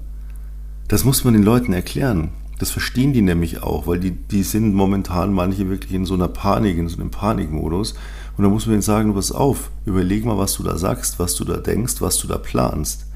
Das 0.87 1.03
muss 1.03 1.23
man 1.23 1.33
den 1.33 1.43
Leuten 1.43 1.73
erklären. 1.73 2.29
Das 2.57 2.71
verstehen 2.71 3.11
die 3.11 3.21
nämlich 3.21 3.63
auch, 3.63 3.87
weil 3.87 3.99
die, 3.99 4.11
die 4.11 4.43
sind 4.43 4.75
momentan 4.75 5.33
manche 5.33 5.69
wirklich 5.69 5.93
in 5.93 6.05
so 6.05 6.13
einer 6.13 6.27
Panik, 6.27 6.77
in 6.77 6.87
so 6.87 6.99
einem 6.99 7.11
Panikmodus. 7.11 7.95
Und 8.37 8.43
da 8.43 8.49
muss 8.49 8.65
man 8.65 8.75
ihnen 8.75 8.81
sagen, 8.81 9.13
pass 9.13 9.31
auf, 9.31 9.71
überleg 9.85 10.25
mal, 10.25 10.37
was 10.37 10.53
du 10.53 10.63
da 10.63 10.77
sagst, 10.77 11.19
was 11.19 11.35
du 11.35 11.43
da 11.43 11.57
denkst, 11.57 11.95
was 11.99 12.17
du 12.17 12.27
da 12.27 12.37
planst. 12.37 13.07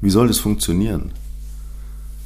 Wie 0.00 0.10
soll 0.10 0.28
das 0.28 0.38
funktionieren? 0.38 1.12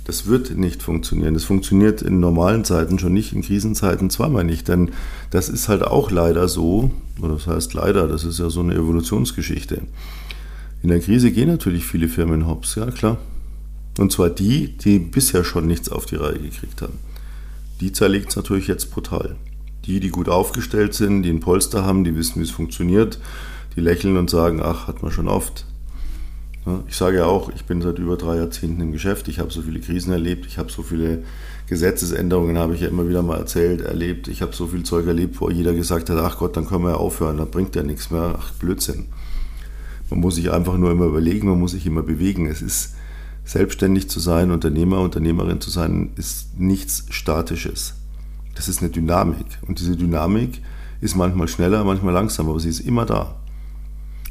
Das 0.05 0.27
wird 0.27 0.57
nicht 0.57 0.83
funktionieren. 0.83 1.35
Das 1.35 1.45
funktioniert 1.45 2.03
in 2.03 2.19
normalen 2.19 2.65
Zeiten 2.65 2.99
schon 2.99 3.13
nicht, 3.13 3.33
in 3.33 3.43
Krisenzeiten 3.43 4.11
zweimal 4.11 4.45
nicht. 4.45 4.69
Denn 4.69 4.91
das 5.31 5.49
ist 5.49 5.69
halt 5.69 5.83
auch 5.83 6.11
leider 6.11 6.49
so, 6.49 6.91
oder 7.21 7.35
das 7.35 7.47
heißt 7.47 7.75
leider, 7.75 8.09
das 8.09 8.25
ist 8.25 8.39
ja 8.39 8.51
so 8.51 8.61
eine 8.61 8.75
Evolutionsgeschichte. 8.75 9.83
In 10.83 10.89
der 10.89 11.01
Krise 11.01 11.31
gehen 11.31 11.49
natürlich 11.49 11.87
viele 11.87 12.09
Firmen 12.09 12.49
hops, 12.49 12.75
ja 12.75 12.91
klar. 12.91 13.19
Und 13.99 14.11
zwar 14.11 14.31
die, 14.31 14.77
die 14.77 14.99
bisher 14.99 15.45
schon 15.45 15.67
nichts 15.67 15.89
auf 15.89 16.07
die 16.07 16.17
Reihe 16.17 16.39
gekriegt 16.39 16.83
haben. 16.83 16.99
Die 17.81 17.93
zerlegt 17.93 18.31
es 18.31 18.37
natürlich 18.37 18.67
jetzt 18.67 18.91
brutal. 18.91 19.37
Die, 19.85 20.01
die 20.01 20.11
gut 20.11 20.29
aufgestellt 20.29 20.95
sind, 20.95 21.23
die 21.23 21.31
ein 21.31 21.41
Polster 21.41 21.85
haben, 21.85 22.05
die 22.05 22.17
wissen, 22.17 22.41
wie 22.41 22.45
es 22.45 22.51
funktioniert, 22.51 23.19
die 23.77 23.81
lächeln 23.81 24.17
und 24.17 24.31
sagen, 24.31 24.61
ach, 24.63 24.89
hat 24.89 25.03
man 25.03 25.13
schon 25.13 25.29
oft. 25.29 25.67
Ich 26.87 26.97
sage 26.97 27.19
ja 27.19 27.25
auch, 27.27 27.51
ich 27.53 27.65
bin 27.65 27.83
seit 27.83 27.99
über 27.99 28.17
drei 28.17 28.37
Jahrzehnten 28.37 28.81
im 28.81 28.93
Geschäft, 28.93 29.27
ich 29.27 29.41
habe 29.41 29.51
so 29.51 29.63
viele 29.63 29.81
Krisen 29.81 30.13
erlebt, 30.13 30.47
ich 30.47 30.59
habe 30.59 30.71
so 30.71 30.83
viele 30.83 31.25
Gesetzesänderungen, 31.67 32.57
habe 32.57 32.75
ich 32.75 32.83
ja 32.83 32.89
immer 32.89 33.09
wieder 33.09 33.23
mal 33.23 33.39
erzählt, 33.39 33.81
erlebt, 33.81 34.29
ich 34.29 34.43
habe 34.43 34.55
so 34.55 34.69
viel 34.69 34.85
Zeug 34.85 35.07
erlebt, 35.09 35.41
wo 35.41 35.51
jeder 35.51 35.75
gesagt 35.75 36.09
hat, 36.09 36.19
ach 36.19 36.39
Gott, 36.39 36.57
dann 36.57 36.67
können 36.67 36.85
wir 36.85 36.91
ja 36.91 36.97
aufhören, 36.97 37.39
dann 37.39 37.51
bringt 37.51 37.75
ja 37.75 37.83
nichts 37.83 38.13
mehr, 38.13 38.37
ach 38.39 38.53
Blödsinn. 38.53 39.07
Man 40.09 40.21
muss 40.21 40.37
sich 40.37 40.53
einfach 40.53 40.77
nur 40.77 40.93
immer 40.93 41.07
überlegen, 41.07 41.49
man 41.49 41.59
muss 41.59 41.73
sich 41.73 41.87
immer 41.87 42.03
bewegen. 42.03 42.47
Es 42.47 42.61
ist 42.63 42.95
selbstständig 43.45 44.09
zu 44.11 44.21
sein, 44.21 44.51
Unternehmer, 44.51 45.01
Unternehmerin 45.01 45.61
zu 45.61 45.71
sein, 45.71 46.11
ist 46.17 46.61
nichts 46.61 47.07
Statisches. 47.09 47.95
Das 48.55 48.69
ist 48.69 48.83
eine 48.83 48.91
Dynamik. 48.91 49.47
Und 49.67 49.81
diese 49.81 49.97
Dynamik 49.97 50.61
ist 51.01 51.17
manchmal 51.17 51.49
schneller, 51.49 51.83
manchmal 51.83 52.13
langsamer, 52.13 52.51
aber 52.51 52.61
sie 52.61 52.69
ist 52.69 52.81
immer 52.81 53.07
da. 53.07 53.35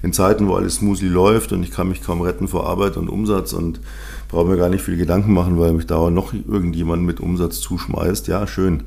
In 0.04 0.14
Zeiten, 0.14 0.48
wo 0.48 0.56
alles 0.56 0.76
smoothly 0.76 1.08
läuft 1.08 1.54
und 1.54 1.62
ich 1.64 1.72
kann 1.72 1.90
mich 1.90 2.02
kaum 2.02 2.22
retten 2.22 2.48
vor 2.48 2.68
Arbeit 2.68 2.98
und 2.98 3.08
Umsatz 3.08 3.54
und 3.54 3.80
brauche 4.30 4.48
mir 4.48 4.58
gar 4.58 4.70
nicht 4.70 4.84
viel 4.84 4.98
Gedanken 4.98 5.34
machen, 5.34 5.60
weil 5.60 5.74
mich 5.74 5.86
dauernd 5.86 6.16
noch 6.16 6.34
irgendjemand 6.34 7.04
mit 7.04 7.20
Umsatz 7.20 7.60
zuschmeißt, 7.60 8.28
ja, 8.28 8.48
schön. 8.48 8.84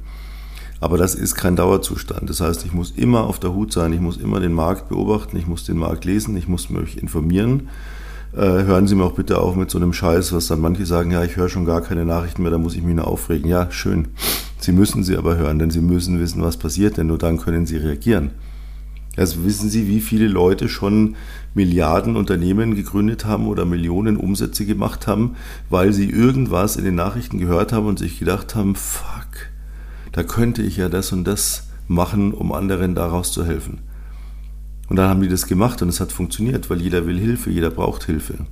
Aber 0.80 0.98
das 0.98 1.14
ist 1.14 1.34
kein 1.34 1.56
Dauerzustand. 1.56 2.28
Das 2.28 2.40
heißt, 2.40 2.66
ich 2.66 2.72
muss 2.72 2.90
immer 2.90 3.24
auf 3.24 3.38
der 3.38 3.54
Hut 3.54 3.72
sein, 3.72 3.92
ich 3.92 4.00
muss 4.00 4.16
immer 4.16 4.40
den 4.40 4.52
Markt 4.52 4.88
beobachten, 4.88 5.36
ich 5.36 5.46
muss 5.46 5.64
den 5.64 5.78
Markt 5.78 6.04
lesen, 6.04 6.36
ich 6.36 6.48
muss 6.48 6.68
mich 6.68 7.00
informieren. 7.00 7.68
Äh, 8.34 8.64
hören 8.64 8.88
Sie 8.88 8.96
mir 8.96 9.04
auch 9.04 9.12
bitte 9.12 9.38
auf 9.38 9.54
mit 9.54 9.70
so 9.70 9.78
einem 9.78 9.92
Scheiß, 9.92 10.32
was 10.32 10.48
dann 10.48 10.60
manche 10.60 10.84
sagen, 10.84 11.12
ja, 11.12 11.22
ich 11.22 11.36
höre 11.36 11.48
schon 11.48 11.64
gar 11.64 11.80
keine 11.80 12.04
Nachrichten 12.04 12.42
mehr, 12.42 12.50
da 12.50 12.58
muss 12.58 12.74
ich 12.74 12.82
mich 12.82 12.96
nur 12.96 13.06
aufregen. 13.06 13.48
Ja, 13.48 13.70
schön. 13.70 14.08
Sie 14.58 14.72
müssen 14.72 15.04
sie 15.04 15.16
aber 15.16 15.36
hören, 15.36 15.58
denn 15.58 15.70
Sie 15.70 15.80
müssen 15.80 16.18
wissen, 16.18 16.42
was 16.42 16.56
passiert, 16.56 16.96
denn 16.96 17.06
nur 17.06 17.18
dann 17.18 17.38
können 17.38 17.66
Sie 17.66 17.76
reagieren. 17.76 18.30
Also 19.16 19.44
wissen 19.44 19.70
Sie, 19.70 19.86
wie 19.86 20.00
viele 20.00 20.26
Leute 20.26 20.68
schon 20.68 21.16
Milliarden 21.54 22.16
Unternehmen 22.16 22.74
gegründet 22.74 23.24
haben 23.24 23.46
oder 23.46 23.64
Millionen 23.64 24.16
Umsätze 24.16 24.66
gemacht 24.66 25.06
haben, 25.06 25.36
weil 25.70 25.92
sie 25.92 26.10
irgendwas 26.10 26.76
in 26.76 26.84
den 26.84 26.96
Nachrichten 26.96 27.38
gehört 27.38 27.72
haben 27.72 27.86
und 27.86 27.98
sich 27.98 28.18
gedacht 28.18 28.56
haben, 28.56 28.74
fuck, 28.74 29.50
da 30.10 30.24
könnte 30.24 30.62
ich 30.62 30.76
ja 30.76 30.88
das 30.88 31.12
und 31.12 31.24
das 31.24 31.68
machen, 31.86 32.32
um 32.32 32.52
anderen 32.52 32.94
daraus 32.94 33.32
zu 33.32 33.44
helfen. 33.44 33.78
Und 34.88 34.96
dann 34.96 35.08
haben 35.08 35.22
die 35.22 35.28
das 35.28 35.46
gemacht 35.46 35.80
und 35.80 35.88
es 35.88 36.00
hat 36.00 36.12
funktioniert, 36.12 36.68
weil 36.68 36.82
jeder 36.82 37.06
will 37.06 37.18
Hilfe, 37.18 37.50
jeder 37.50 37.70
braucht 37.70 38.04
Hilfe. 38.04 38.46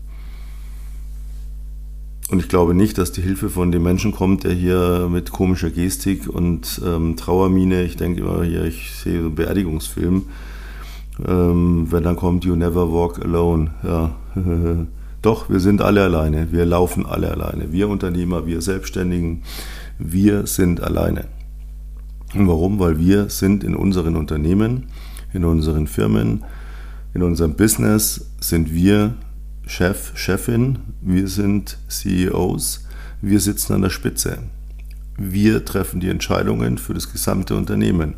Und 2.30 2.38
ich 2.38 2.48
glaube 2.48 2.72
nicht, 2.72 2.96
dass 2.96 3.12
die 3.12 3.20
Hilfe 3.20 3.50
von 3.50 3.72
dem 3.72 3.82
Menschen 3.82 4.12
kommt, 4.12 4.44
der 4.44 4.52
hier 4.54 5.08
mit 5.10 5.32
komischer 5.32 5.70
Gestik 5.70 6.26
und 6.28 6.80
ähm, 6.82 7.16
Trauermine, 7.16 7.82
ich 7.82 7.96
denke 7.96 8.22
immer 8.22 8.42
hier, 8.42 8.64
ich 8.64 8.92
sehe 8.92 9.20
so 9.20 9.26
einen 9.26 9.34
Beerdigungsfilm, 9.34 10.26
ähm, 11.26 11.86
wenn 11.90 12.02
dann 12.02 12.16
kommt 12.16 12.44
You 12.44 12.56
Never 12.56 12.92
Walk 12.92 13.24
Alone. 13.24 13.70
Ja. 13.82 14.14
Doch, 15.22 15.48
wir 15.48 15.60
sind 15.60 15.80
alle 15.80 16.02
alleine, 16.02 16.50
wir 16.50 16.66
laufen 16.66 17.06
alle 17.06 17.30
alleine. 17.30 17.72
Wir 17.72 17.88
Unternehmer, 17.88 18.44
wir 18.44 18.60
Selbstständigen, 18.60 19.42
wir 19.98 20.48
sind 20.48 20.82
alleine. 20.82 21.26
Und 22.34 22.48
warum? 22.48 22.80
Weil 22.80 22.98
wir 22.98 23.28
sind 23.28 23.62
in 23.62 23.76
unseren 23.76 24.16
Unternehmen, 24.16 24.86
in 25.32 25.44
unseren 25.44 25.86
Firmen, 25.86 26.44
in 27.14 27.22
unserem 27.22 27.54
Business 27.54 28.32
sind 28.40 28.72
wir 28.72 29.14
Chef, 29.64 30.12
Chefin, 30.16 30.78
wir 31.00 31.28
sind 31.28 31.78
CEOs, 31.88 32.86
wir 33.20 33.38
sitzen 33.38 33.74
an 33.74 33.82
der 33.82 33.90
Spitze. 33.90 34.38
Wir 35.16 35.64
treffen 35.64 36.00
die 36.00 36.08
Entscheidungen 36.08 36.78
für 36.78 36.94
das 36.94 37.12
gesamte 37.12 37.54
Unternehmen. 37.54 38.14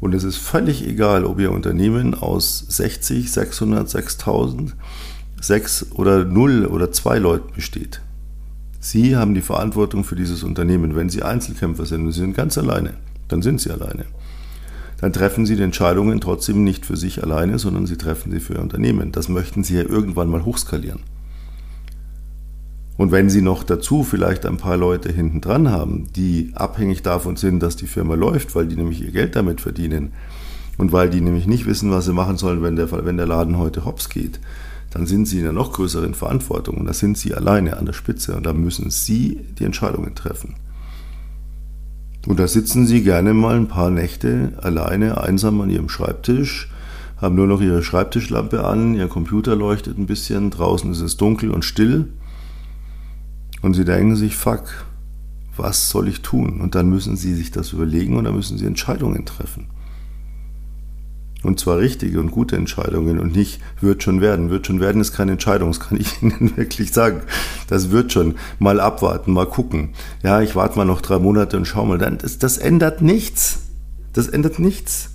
Und 0.00 0.14
es 0.14 0.24
ist 0.24 0.36
völlig 0.36 0.86
egal, 0.86 1.24
ob 1.24 1.40
Ihr 1.40 1.52
Unternehmen 1.52 2.14
aus 2.14 2.64
60, 2.68 3.30
600, 3.30 3.88
6000, 3.88 4.76
6 5.40 5.92
oder 5.92 6.24
0 6.24 6.66
oder 6.66 6.92
2 6.92 7.18
Leuten 7.18 7.54
besteht. 7.54 8.00
Sie 8.80 9.16
haben 9.16 9.34
die 9.34 9.40
Verantwortung 9.40 10.04
für 10.04 10.14
dieses 10.14 10.44
Unternehmen. 10.44 10.94
Wenn 10.94 11.08
Sie 11.08 11.22
Einzelkämpfer 11.22 11.84
sind 11.84 12.06
und 12.06 12.12
Sie 12.12 12.20
sind 12.20 12.36
ganz 12.36 12.56
alleine, 12.58 12.94
dann 13.26 13.42
sind 13.42 13.60
Sie 13.60 13.70
alleine. 13.70 14.04
Dann 15.00 15.12
treffen 15.12 15.46
Sie 15.46 15.56
die 15.56 15.62
Entscheidungen 15.62 16.20
trotzdem 16.20 16.64
nicht 16.64 16.86
für 16.86 16.96
sich 16.96 17.22
alleine, 17.22 17.58
sondern 17.58 17.86
Sie 17.86 17.96
treffen 17.96 18.32
sie 18.32 18.40
für 18.40 18.54
Ihr 18.54 18.62
Unternehmen. 18.62 19.12
Das 19.12 19.28
möchten 19.28 19.62
Sie 19.62 19.76
ja 19.76 19.82
irgendwann 19.82 20.28
mal 20.28 20.44
hochskalieren. 20.44 21.00
Und 22.98 23.12
wenn 23.12 23.30
Sie 23.30 23.42
noch 23.42 23.62
dazu 23.62 24.02
vielleicht 24.02 24.44
ein 24.44 24.56
paar 24.56 24.76
Leute 24.76 25.12
hinten 25.12 25.40
dran 25.40 25.70
haben, 25.70 26.08
die 26.16 26.50
abhängig 26.54 27.02
davon 27.02 27.36
sind, 27.36 27.62
dass 27.62 27.76
die 27.76 27.86
Firma 27.86 28.16
läuft, 28.16 28.56
weil 28.56 28.66
die 28.66 28.74
nämlich 28.74 29.00
ihr 29.00 29.12
Geld 29.12 29.36
damit 29.36 29.60
verdienen 29.60 30.10
und 30.78 30.90
weil 30.90 31.08
die 31.08 31.20
nämlich 31.20 31.46
nicht 31.46 31.64
wissen, 31.64 31.92
was 31.92 32.06
sie 32.06 32.12
machen 32.12 32.36
sollen, 32.36 32.60
wenn 32.60 32.74
der, 32.74 32.90
wenn 32.90 33.16
der 33.16 33.28
Laden 33.28 33.56
heute 33.56 33.84
hops 33.84 34.08
geht, 34.08 34.40
dann 34.90 35.06
sind 35.06 35.26
sie 35.26 35.38
in 35.38 35.44
einer 35.44 35.52
noch 35.52 35.74
größeren 35.74 36.12
Verantwortung 36.12 36.76
und 36.76 36.86
da 36.86 36.92
sind 36.92 37.16
sie 37.16 37.34
alleine 37.34 37.76
an 37.76 37.86
der 37.86 37.92
Spitze 37.92 38.34
und 38.34 38.44
da 38.44 38.52
müssen 38.52 38.90
sie 38.90 39.46
die 39.60 39.64
Entscheidungen 39.64 40.16
treffen. 40.16 40.56
Und 42.26 42.40
da 42.40 42.48
sitzen 42.48 42.84
sie 42.84 43.04
gerne 43.04 43.32
mal 43.32 43.54
ein 43.54 43.68
paar 43.68 43.90
Nächte 43.90 44.54
alleine, 44.60 45.20
einsam 45.20 45.60
an 45.60 45.70
ihrem 45.70 45.88
Schreibtisch, 45.88 46.68
haben 47.18 47.36
nur 47.36 47.46
noch 47.46 47.60
ihre 47.60 47.84
Schreibtischlampe 47.84 48.64
an, 48.64 48.96
ihr 48.96 49.06
Computer 49.06 49.54
leuchtet 49.54 49.98
ein 49.98 50.06
bisschen, 50.06 50.50
draußen 50.50 50.90
ist 50.90 51.00
es 51.00 51.16
dunkel 51.16 51.52
und 51.52 51.64
still 51.64 52.08
und 53.62 53.74
sie 53.74 53.84
denken 53.84 54.16
sich, 54.16 54.36
fuck, 54.36 54.64
was 55.58 55.90
soll 55.90 56.08
ich 56.08 56.22
tun? 56.22 56.60
Und 56.60 56.74
dann 56.74 56.88
müssen 56.88 57.16
Sie 57.16 57.34
sich 57.34 57.50
das 57.50 57.72
überlegen 57.72 58.16
und 58.16 58.24
dann 58.24 58.34
müssen 58.34 58.58
Sie 58.58 58.66
Entscheidungen 58.66 59.26
treffen. 59.26 59.66
Und 61.44 61.60
zwar 61.60 61.78
richtige 61.78 62.18
und 62.18 62.32
gute 62.32 62.56
Entscheidungen 62.56 63.20
und 63.20 63.34
nicht 63.36 63.60
wird 63.80 64.02
schon 64.02 64.20
werden. 64.20 64.50
Wird 64.50 64.66
schon 64.66 64.80
werden 64.80 65.00
ist 65.00 65.12
keine 65.12 65.32
Entscheidung, 65.32 65.70
das 65.70 65.80
kann 65.80 66.00
ich 66.00 66.20
Ihnen 66.22 66.56
wirklich 66.56 66.92
sagen. 66.92 67.22
Das 67.68 67.90
wird 67.90 68.12
schon. 68.12 68.34
Mal 68.58 68.80
abwarten, 68.80 69.32
mal 69.32 69.46
gucken. 69.46 69.90
Ja, 70.22 70.40
ich 70.40 70.56
warte 70.56 70.76
mal 70.76 70.84
noch 70.84 71.00
drei 71.00 71.18
Monate 71.18 71.56
und 71.56 71.66
schau 71.66 71.84
mal. 71.84 71.98
Das, 71.98 72.38
das 72.38 72.58
ändert 72.58 73.02
nichts. 73.02 73.60
Das 74.12 74.26
ändert 74.26 74.58
nichts. 74.58 75.10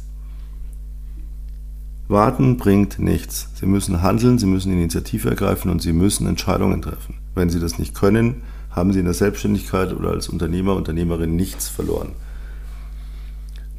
Warten 2.13 2.55
bringt 2.55 2.99
nichts. 2.99 3.49
Sie 3.55 3.65
müssen 3.65 4.01
handeln, 4.01 4.39
Sie 4.39 4.45
müssen 4.45 4.71
Initiative 4.71 5.29
ergreifen 5.29 5.69
und 5.69 5.81
Sie 5.81 5.91
müssen 5.91 6.27
Entscheidungen 6.27 6.81
treffen. 6.81 7.15
Wenn 7.35 7.49
Sie 7.49 7.59
das 7.59 7.77
nicht 7.77 7.93
können, 7.93 8.43
haben 8.69 8.93
Sie 8.93 8.99
in 8.99 9.05
der 9.05 9.13
Selbstständigkeit 9.13 9.93
oder 9.93 10.11
als 10.11 10.29
Unternehmer, 10.29 10.75
Unternehmerin 10.75 11.35
nichts 11.35 11.67
verloren. 11.67 12.13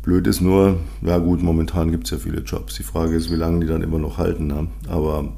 Blöd 0.02 0.26
ist 0.26 0.42
nur, 0.42 0.76
ja 1.00 1.16
gut, 1.16 1.42
momentan 1.42 1.90
gibt 1.90 2.04
es 2.04 2.10
ja 2.10 2.18
viele 2.18 2.42
Jobs. 2.42 2.74
Die 2.74 2.82
Frage 2.82 3.16
ist, 3.16 3.30
wie 3.30 3.36
lange 3.36 3.60
die 3.60 3.66
dann 3.66 3.82
immer 3.82 3.98
noch 3.98 4.18
halten. 4.18 4.48
Ne? 4.48 4.68
Aber 4.88 5.32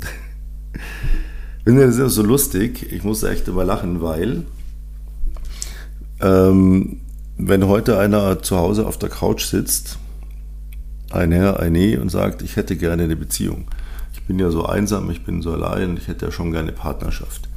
das 1.64 1.98
ist 1.98 2.14
so 2.14 2.22
lustig. 2.22 2.90
Ich 2.90 3.04
muss 3.04 3.22
echt 3.22 3.46
immer 3.46 3.64
lachen, 3.64 4.00
weil 4.02 4.42
ähm, 6.20 7.00
wenn 7.38 7.66
heute 7.68 7.98
einer 7.98 8.42
zu 8.42 8.56
Hause 8.56 8.86
auf 8.86 8.98
der 8.98 9.10
Couch 9.10 9.44
sitzt, 9.44 9.98
ein 11.10 11.32
Herr, 11.32 11.60
ein 11.60 11.75
E 11.75 11.96
und 11.96 12.10
sagt, 12.10 12.42
ich 12.42 12.56
hätte 12.56 12.76
gerne 12.76 13.04
eine 13.04 13.16
Beziehung. 13.16 13.66
Ich 14.12 14.22
bin 14.25 14.38
ja 14.38 14.50
so 14.50 14.66
einsam, 14.66 15.10
ich 15.10 15.25
bin 15.25 15.42
so 15.42 15.52
allein, 15.52 15.96
ich 15.96 16.08
hätte 16.08 16.26
ja 16.26 16.32
schon 16.32 16.52
gerne 16.52 16.72
Partnerschaft. 16.72 17.48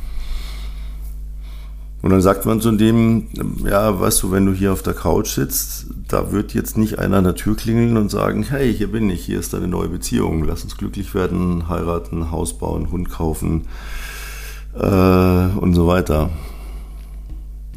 Und 2.01 2.11
dann 2.11 2.21
sagt 2.21 2.45
man 2.45 2.61
zu 2.61 2.71
dem, 2.71 3.27
ja, 3.65 3.99
weißt 3.99 4.23
du, 4.23 4.31
wenn 4.31 4.45
du 4.45 4.53
hier 4.53 4.71
auf 4.71 4.81
der 4.81 4.93
Couch 4.93 5.31
sitzt, 5.31 5.87
da 6.07 6.31
wird 6.31 6.53
jetzt 6.53 6.77
nicht 6.77 6.97
einer 6.97 7.17
an 7.17 7.25
der 7.25 7.35
Tür 7.35 7.57
klingeln 7.57 7.97
und 7.97 8.09
sagen, 8.09 8.43
hey, 8.43 8.73
hier 8.73 8.89
bin 8.89 9.09
ich, 9.09 9.25
hier 9.25 9.39
ist 9.39 9.53
deine 9.53 9.67
neue 9.67 9.89
Beziehung, 9.89 10.45
lass 10.45 10.63
uns 10.63 10.77
glücklich 10.77 11.13
werden, 11.13 11.67
heiraten, 11.67 12.31
Haus 12.31 12.57
bauen, 12.57 12.89
Hund 12.91 13.09
kaufen 13.09 13.65
äh, 14.75 14.79
und 14.79 15.73
so 15.73 15.87
weiter. 15.87 16.29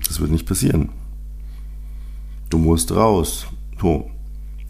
Das 0.07 0.21
wird 0.21 0.31
nicht 0.31 0.47
passieren. 0.47 0.91
Du 2.49 2.59
musst 2.59 2.93
raus. 2.93 3.47
So. 3.81 4.11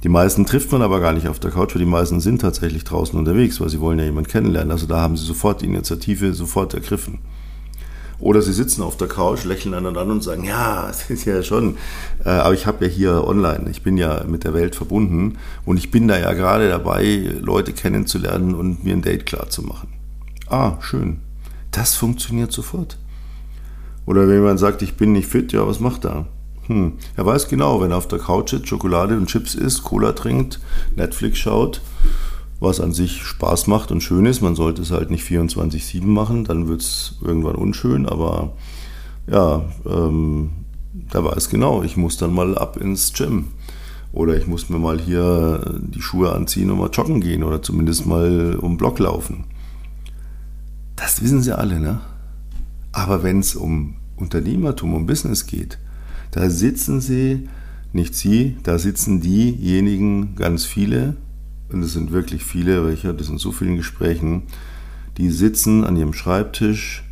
Die 0.02 0.08
meisten 0.08 0.46
trifft 0.46 0.72
man 0.72 0.82
aber 0.82 1.00
gar 1.00 1.12
nicht 1.12 1.28
auf 1.28 1.38
der 1.38 1.52
Couch, 1.52 1.74
weil 1.74 1.80
die 1.80 1.86
meisten 1.86 2.20
sind 2.20 2.40
tatsächlich 2.40 2.82
draußen 2.82 3.16
unterwegs, 3.16 3.60
weil 3.60 3.68
sie 3.68 3.80
wollen 3.80 4.00
ja 4.00 4.04
jemanden 4.04 4.30
kennenlernen. 4.30 4.72
Also 4.72 4.86
da 4.86 5.00
haben 5.00 5.16
sie 5.16 5.24
sofort 5.24 5.62
die 5.62 5.66
Initiative 5.66 6.34
sofort 6.34 6.74
ergriffen. 6.74 7.20
Oder 8.18 8.40
sie 8.40 8.52
sitzen 8.52 8.82
auf 8.82 8.96
der 8.96 9.08
Couch, 9.08 9.44
lächeln 9.44 9.74
einander 9.74 10.02
an 10.02 10.10
und 10.10 10.22
sagen, 10.22 10.44
ja, 10.44 10.86
das 10.86 11.10
ist 11.10 11.24
ja 11.24 11.42
schon, 11.42 11.76
äh, 12.24 12.28
aber 12.28 12.54
ich 12.54 12.66
habe 12.66 12.86
ja 12.86 12.90
hier 12.90 13.24
online, 13.26 13.68
ich 13.70 13.82
bin 13.82 13.96
ja 13.96 14.24
mit 14.24 14.44
der 14.44 14.54
Welt 14.54 14.76
verbunden 14.76 15.38
und 15.64 15.76
ich 15.76 15.90
bin 15.90 16.06
da 16.06 16.18
ja 16.18 16.32
gerade 16.32 16.68
dabei, 16.68 17.30
Leute 17.40 17.72
kennenzulernen 17.72 18.54
und 18.54 18.84
mir 18.84 18.94
ein 18.94 19.02
Date 19.02 19.26
klar 19.26 19.50
zu 19.50 19.62
machen. 19.62 19.88
Ah, 20.48 20.74
schön. 20.80 21.18
Das 21.72 21.94
funktioniert 21.96 22.52
sofort. 22.52 22.96
Oder 24.06 24.28
wenn 24.28 24.36
jemand 24.36 24.60
sagt, 24.60 24.82
ich 24.82 24.94
bin 24.96 25.12
nicht 25.12 25.28
fit, 25.28 25.52
ja, 25.52 25.66
was 25.66 25.80
macht 25.80 26.04
er? 26.04 26.26
Hm. 26.72 26.94
Er 27.16 27.26
weiß 27.26 27.48
genau, 27.48 27.82
wenn 27.82 27.90
er 27.90 27.98
auf 27.98 28.08
der 28.08 28.18
Couch 28.18 28.50
sitzt, 28.50 28.68
Schokolade 28.68 29.16
und 29.16 29.26
Chips 29.26 29.54
isst, 29.54 29.84
Cola 29.84 30.12
trinkt, 30.12 30.58
Netflix 30.96 31.38
schaut, 31.38 31.82
was 32.60 32.80
an 32.80 32.92
sich 32.92 33.22
Spaß 33.22 33.66
macht 33.66 33.92
und 33.92 34.02
schön 34.02 34.24
ist. 34.24 34.40
Man 34.40 34.54
sollte 34.54 34.80
es 34.80 34.90
halt 34.90 35.10
nicht 35.10 35.24
24-7 35.24 36.06
machen, 36.06 36.44
dann 36.44 36.68
wird 36.68 36.80
es 36.80 37.16
irgendwann 37.20 37.56
unschön, 37.56 38.06
aber 38.06 38.54
ja, 39.26 39.64
ähm, 39.86 40.50
da 41.10 41.22
weiß 41.22 41.50
genau, 41.50 41.82
ich 41.82 41.98
muss 41.98 42.16
dann 42.16 42.32
mal 42.32 42.56
ab 42.56 42.78
ins 42.78 43.12
Gym. 43.12 43.48
Oder 44.14 44.36
ich 44.36 44.46
muss 44.46 44.68
mir 44.68 44.78
mal 44.78 44.98
hier 44.98 45.78
die 45.78 46.02
Schuhe 46.02 46.32
anziehen 46.32 46.70
und 46.70 46.78
mal 46.78 46.90
joggen 46.90 47.20
gehen 47.20 47.42
oder 47.42 47.62
zumindest 47.62 48.06
mal 48.06 48.56
um 48.56 48.76
Block 48.76 48.98
laufen. 48.98 49.44
Das 50.96 51.22
wissen 51.22 51.42
sie 51.42 51.56
alle, 51.56 51.80
ne? 51.80 52.00
Aber 52.92 53.22
wenn 53.22 53.40
es 53.40 53.56
um 53.56 53.96
Unternehmertum, 54.16 54.94
um 54.94 55.06
Business 55.06 55.46
geht, 55.46 55.78
da 56.32 56.50
sitzen 56.50 57.00
sie, 57.00 57.48
nicht 57.92 58.14
sie, 58.14 58.56
da 58.64 58.78
sitzen 58.78 59.20
diejenigen, 59.20 60.34
ganz 60.34 60.64
viele, 60.64 61.16
und 61.70 61.82
es 61.82 61.92
sind 61.92 62.10
wirklich 62.10 62.44
viele, 62.44 62.84
welche, 62.84 63.14
das 63.14 63.28
sind 63.28 63.38
so 63.38 63.52
vielen 63.52 63.76
Gesprächen, 63.76 64.42
die 65.18 65.30
sitzen 65.30 65.84
an 65.84 65.96
ihrem 65.96 66.12
Schreibtisch 66.12 67.04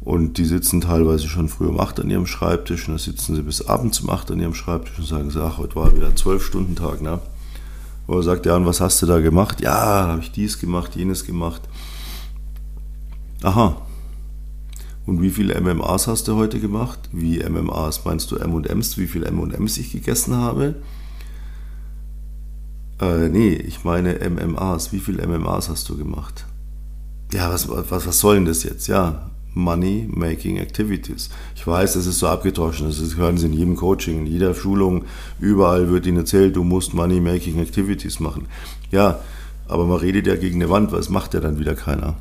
und 0.00 0.38
die 0.38 0.44
sitzen 0.44 0.80
teilweise 0.80 1.28
schon 1.28 1.48
früh 1.48 1.66
um 1.66 1.80
8 1.80 2.00
an 2.00 2.10
ihrem 2.10 2.26
Schreibtisch 2.26 2.88
und 2.88 2.94
da 2.94 2.98
sitzen 2.98 3.34
sie 3.36 3.42
bis 3.42 3.66
abends 3.66 4.00
um 4.00 4.10
8 4.10 4.32
an 4.32 4.40
ihrem 4.40 4.54
Schreibtisch 4.54 4.98
und 4.98 5.06
sagen, 5.06 5.30
ach, 5.38 5.58
heute 5.58 5.76
war 5.76 5.94
wieder 5.94 6.08
ein 6.08 6.14
12-Stunden-Tag, 6.14 7.00
ne? 7.00 7.20
Wo 8.06 8.16
er 8.16 8.22
sagt, 8.22 8.44
ja, 8.44 8.56
und 8.56 8.66
was 8.66 8.82
hast 8.82 9.00
du 9.00 9.06
da 9.06 9.20
gemacht? 9.20 9.62
Ja, 9.62 10.08
habe 10.08 10.20
ich 10.20 10.30
dies 10.30 10.58
gemacht, 10.58 10.94
jenes 10.94 11.24
gemacht. 11.24 11.62
Aha. 13.42 13.83
Und 15.06 15.20
wie 15.20 15.30
viele 15.30 15.60
MMAs 15.60 16.06
hast 16.06 16.28
du 16.28 16.36
heute 16.36 16.60
gemacht? 16.60 16.98
Wie 17.12 17.38
MMAs? 17.38 18.04
Meinst 18.04 18.30
du 18.30 18.36
M&Ms? 18.36 18.96
Wie 18.96 19.06
viele 19.06 19.26
M&Ms 19.26 19.78
ich 19.78 19.92
gegessen 19.92 20.34
habe? 20.36 20.76
Äh, 23.00 23.28
nee, 23.28 23.52
ich 23.54 23.84
meine 23.84 24.18
MMAs. 24.28 24.92
Wie 24.92 25.00
viele 25.00 25.26
MMAs 25.26 25.68
hast 25.68 25.88
du 25.88 25.96
gemacht? 25.96 26.46
Ja, 27.32 27.50
was, 27.50 27.68
was, 27.68 28.06
was 28.06 28.20
soll 28.20 28.36
denn 28.36 28.46
das 28.46 28.62
jetzt? 28.62 28.86
Ja, 28.86 29.30
Money 29.54 30.08
Making 30.10 30.58
Activities. 30.58 31.30
Ich 31.54 31.66
weiß, 31.66 31.94
das 31.94 32.06
ist 32.06 32.18
so 32.18 32.26
abgedroschen, 32.26 32.88
das 32.88 33.16
hören 33.16 33.38
Sie 33.38 33.46
in 33.46 33.52
jedem 33.52 33.76
Coaching, 33.76 34.20
in 34.20 34.26
jeder 34.26 34.54
Schulung, 34.54 35.04
überall 35.40 35.90
wird 35.90 36.06
Ihnen 36.06 36.18
erzählt, 36.18 36.56
du 36.56 36.64
musst 36.64 36.92
Money 36.92 37.20
Making 37.20 37.60
Activities 37.60 38.20
machen. 38.20 38.46
Ja, 38.90 39.20
aber 39.68 39.86
man 39.86 39.98
redet 39.98 40.26
ja 40.26 40.36
gegen 40.36 40.60
eine 40.60 40.70
Wand, 40.70 40.92
was 40.92 41.08
macht 41.08 41.34
ja 41.34 41.40
dann 41.40 41.58
wieder 41.58 41.74
keiner? 41.74 42.16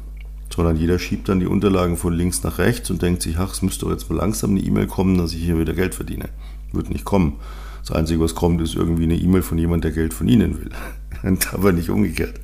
Sondern 0.54 0.78
jeder 0.78 1.00
schiebt 1.00 1.30
dann 1.30 1.40
die 1.40 1.48
Unterlagen 1.48 1.98
von 1.98 2.14
links 2.14 2.44
nach 2.44 2.60
rechts 2.60 2.92
und 2.92 3.02
denkt 3.02 3.24
sich, 3.24 3.38
ach, 3.38 3.54
es 3.54 3.62
müsste 3.62 3.86
doch 3.86 3.92
jetzt 3.92 4.10
mal 4.10 4.18
langsam 4.18 4.52
eine 4.52 4.60
E-Mail 4.60 4.86
kommen, 4.86 5.18
dass 5.18 5.34
ich 5.34 5.44
hier 5.44 5.58
wieder 5.58 5.74
Geld 5.74 5.96
verdiene. 5.96 6.30
Wird 6.72 6.90
nicht 6.90 7.06
kommen. 7.06 7.38
Das 7.82 7.92
Einzige, 7.92 8.20
was 8.20 8.36
kommt, 8.36 8.62
ist 8.62 8.76
irgendwie 8.76 9.04
eine 9.04 9.16
E-Mail 9.16 9.42
von 9.42 9.58
jemand, 9.58 9.84
der 9.84 9.92
Geld 9.92 10.14
von 10.14 10.28
Ihnen 10.28 10.60
will. 10.60 10.70
Aber 11.54 11.72
nicht 11.72 11.90
umgekehrt. 11.90 12.40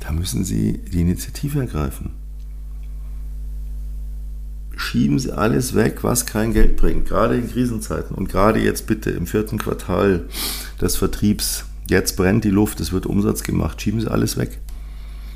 Da 0.00 0.12
müssen 0.12 0.44
Sie 0.44 0.78
die 0.78 1.00
Initiative 1.00 1.60
ergreifen. 1.60 2.10
Schieben 4.76 5.18
Sie 5.18 5.32
alles 5.32 5.74
weg, 5.74 6.04
was 6.04 6.24
kein 6.24 6.52
Geld 6.52 6.76
bringt, 6.76 7.08
gerade 7.08 7.36
in 7.36 7.50
Krisenzeiten 7.50 8.14
und 8.14 8.28
gerade 8.28 8.60
jetzt 8.60 8.86
bitte 8.86 9.10
im 9.10 9.26
vierten 9.26 9.58
Quartal 9.58 10.28
des 10.80 10.94
Vertriebs. 10.96 11.64
Jetzt 11.90 12.16
brennt 12.16 12.44
die 12.44 12.50
Luft, 12.50 12.78
es 12.78 12.92
wird 12.92 13.04
Umsatz 13.04 13.42
gemacht. 13.42 13.82
Schieben 13.82 14.00
Sie 14.00 14.10
alles 14.10 14.36
weg. 14.36 14.60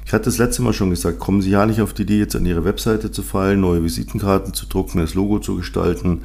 Ich 0.05 0.13
hatte 0.13 0.25
das 0.25 0.39
letzte 0.39 0.63
Mal 0.63 0.73
schon 0.73 0.91
gesagt, 0.91 1.19
kommen 1.19 1.43
Sie 1.43 1.51
ja 1.51 1.65
nicht 1.65 1.81
auf 1.81 1.95
die 1.95 2.03
Idee, 2.03 2.19
jetzt 2.19 2.37
an 2.37 2.45
Ihre 2.45 2.65
Webseite 2.65 3.11
zu 3.13 3.23
fallen, 3.23 3.61
neue 3.61 3.85
Visitenkarten 3.85 4.53
zu 4.53 4.67
drucken, 4.67 4.99
das 4.99 5.15
Logo 5.15 5.39
zu 5.39 5.57
gestalten, 5.57 6.23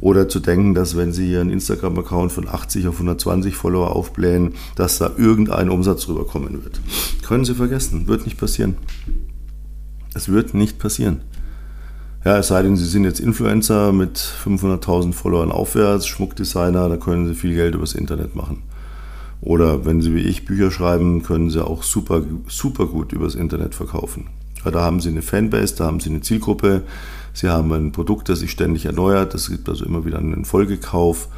oder 0.00 0.28
zu 0.28 0.40
denken, 0.40 0.74
dass 0.74 0.96
wenn 0.96 1.12
Sie 1.12 1.30
Ihren 1.30 1.50
Instagram-Account 1.50 2.32
von 2.32 2.48
80 2.48 2.88
auf 2.88 2.94
120 2.94 3.54
Follower 3.54 3.94
aufblähen, 3.94 4.54
dass 4.74 4.98
da 4.98 5.12
irgendein 5.16 5.68
Umsatz 5.68 6.08
rüberkommen 6.08 6.64
wird. 6.64 6.80
Können 7.22 7.44
Sie 7.44 7.54
vergessen, 7.54 8.08
wird 8.08 8.24
nicht 8.24 8.38
passieren. 8.38 8.76
Es 10.14 10.28
wird 10.28 10.54
nicht 10.54 10.78
passieren. 10.78 11.20
Ja, 12.24 12.38
es 12.38 12.48
sei 12.48 12.62
denn, 12.62 12.76
Sie 12.76 12.86
sind 12.86 13.04
jetzt 13.04 13.20
Influencer 13.20 13.92
mit 13.92 14.18
500.000 14.18 15.12
Followern 15.12 15.52
aufwärts, 15.52 16.06
Schmuckdesigner, 16.06 16.88
da 16.88 16.96
können 16.96 17.26
Sie 17.26 17.34
viel 17.34 17.54
Geld 17.54 17.74
übers 17.74 17.94
Internet 17.94 18.34
machen. 18.34 18.62
Oder 19.40 19.86
wenn 19.86 20.02
Sie 20.02 20.14
wie 20.14 20.20
ich 20.20 20.44
Bücher 20.44 20.70
schreiben, 20.70 21.22
können 21.22 21.50
Sie 21.50 21.64
auch 21.64 21.82
super, 21.82 22.22
super 22.48 22.86
gut 22.86 23.12
übers 23.12 23.34
Internet 23.34 23.74
verkaufen. 23.74 24.28
Da 24.64 24.80
haben 24.82 25.00
Sie 25.00 25.08
eine 25.08 25.22
Fanbase, 25.22 25.76
da 25.76 25.86
haben 25.86 26.00
Sie 26.00 26.10
eine 26.10 26.20
Zielgruppe, 26.20 26.82
Sie 27.32 27.48
haben 27.48 27.72
ein 27.72 27.92
Produkt, 27.92 28.28
das 28.28 28.40
sich 28.40 28.50
ständig 28.50 28.84
erneuert, 28.84 29.34
es 29.34 29.48
gibt 29.48 29.68
also 29.68 29.86
immer 29.86 30.04
wieder 30.04 30.18
einen 30.18 30.44
Folgekauf. 30.44 31.28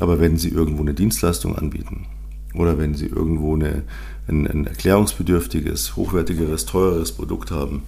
Aber 0.00 0.20
wenn 0.20 0.36
Sie 0.36 0.48
irgendwo 0.50 0.82
eine 0.82 0.94
Dienstleistung 0.94 1.56
anbieten 1.56 2.06
oder 2.54 2.78
wenn 2.78 2.94
Sie 2.94 3.06
irgendwo 3.06 3.54
eine, 3.54 3.82
ein, 4.28 4.46
ein 4.46 4.66
erklärungsbedürftiges, 4.66 5.96
hochwertigeres, 5.96 6.66
teureres 6.66 7.12
Produkt 7.12 7.50
haben, 7.50 7.82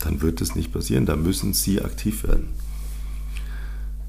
dann 0.00 0.20
wird 0.20 0.40
das 0.40 0.54
nicht 0.54 0.72
passieren. 0.72 1.06
Da 1.06 1.16
müssen 1.16 1.54
Sie 1.54 1.80
aktiv 1.80 2.24
werden. 2.24 2.48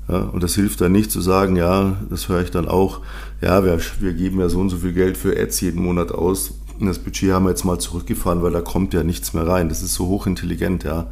Ja, 0.08 0.20
und 0.20 0.44
das 0.44 0.56
hilft 0.56 0.82
dann 0.82 0.92
nicht 0.92 1.12
zu 1.12 1.20
sagen, 1.20 1.56
ja, 1.56 1.98
das 2.10 2.30
höre 2.30 2.42
ich 2.42 2.52
dann 2.52 2.68
auch, 2.68 3.02
ja, 3.42 3.64
wir, 3.64 3.80
wir 4.00 4.14
geben 4.14 4.40
ja 4.40 4.50
so 4.50 4.60
und 4.60 4.70
so 4.70 4.78
viel 4.78 4.94
Geld 4.94 5.18
für 5.18 5.40
Ads 5.40 5.62
jeden 5.62 5.82
Monat 5.82 6.12
aus. 6.12 6.54
Das 6.80 7.00
Budget 7.00 7.32
haben 7.32 7.46
wir 7.46 7.50
jetzt 7.52 7.64
mal 7.64 7.80
zurückgefahren, 7.80 8.44
weil 8.44 8.52
da 8.52 8.62
kommt 8.62 8.94
ja 8.94 9.04
nichts 9.04 9.34
mehr 9.34 9.48
rein. 9.48 9.70
Das 9.70 9.82
ist 9.82 9.94
so 9.94 10.08
hochintelligent, 10.08 10.84
ja. 10.84 11.08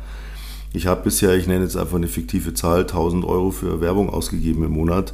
Ich 0.74 0.88
habe 0.88 1.04
bisher, 1.04 1.36
ich 1.36 1.48
nenne 1.48 1.64
jetzt 1.64 1.78
einfach 1.78 1.96
eine 1.96 2.08
fiktive 2.08 2.54
Zahl, 2.54 2.82
1000 2.82 3.24
Euro 3.26 3.52
für 3.52 3.80
Werbung 3.80 4.10
ausgegeben 4.10 4.64
im 4.64 4.72
Monat. 4.72 5.14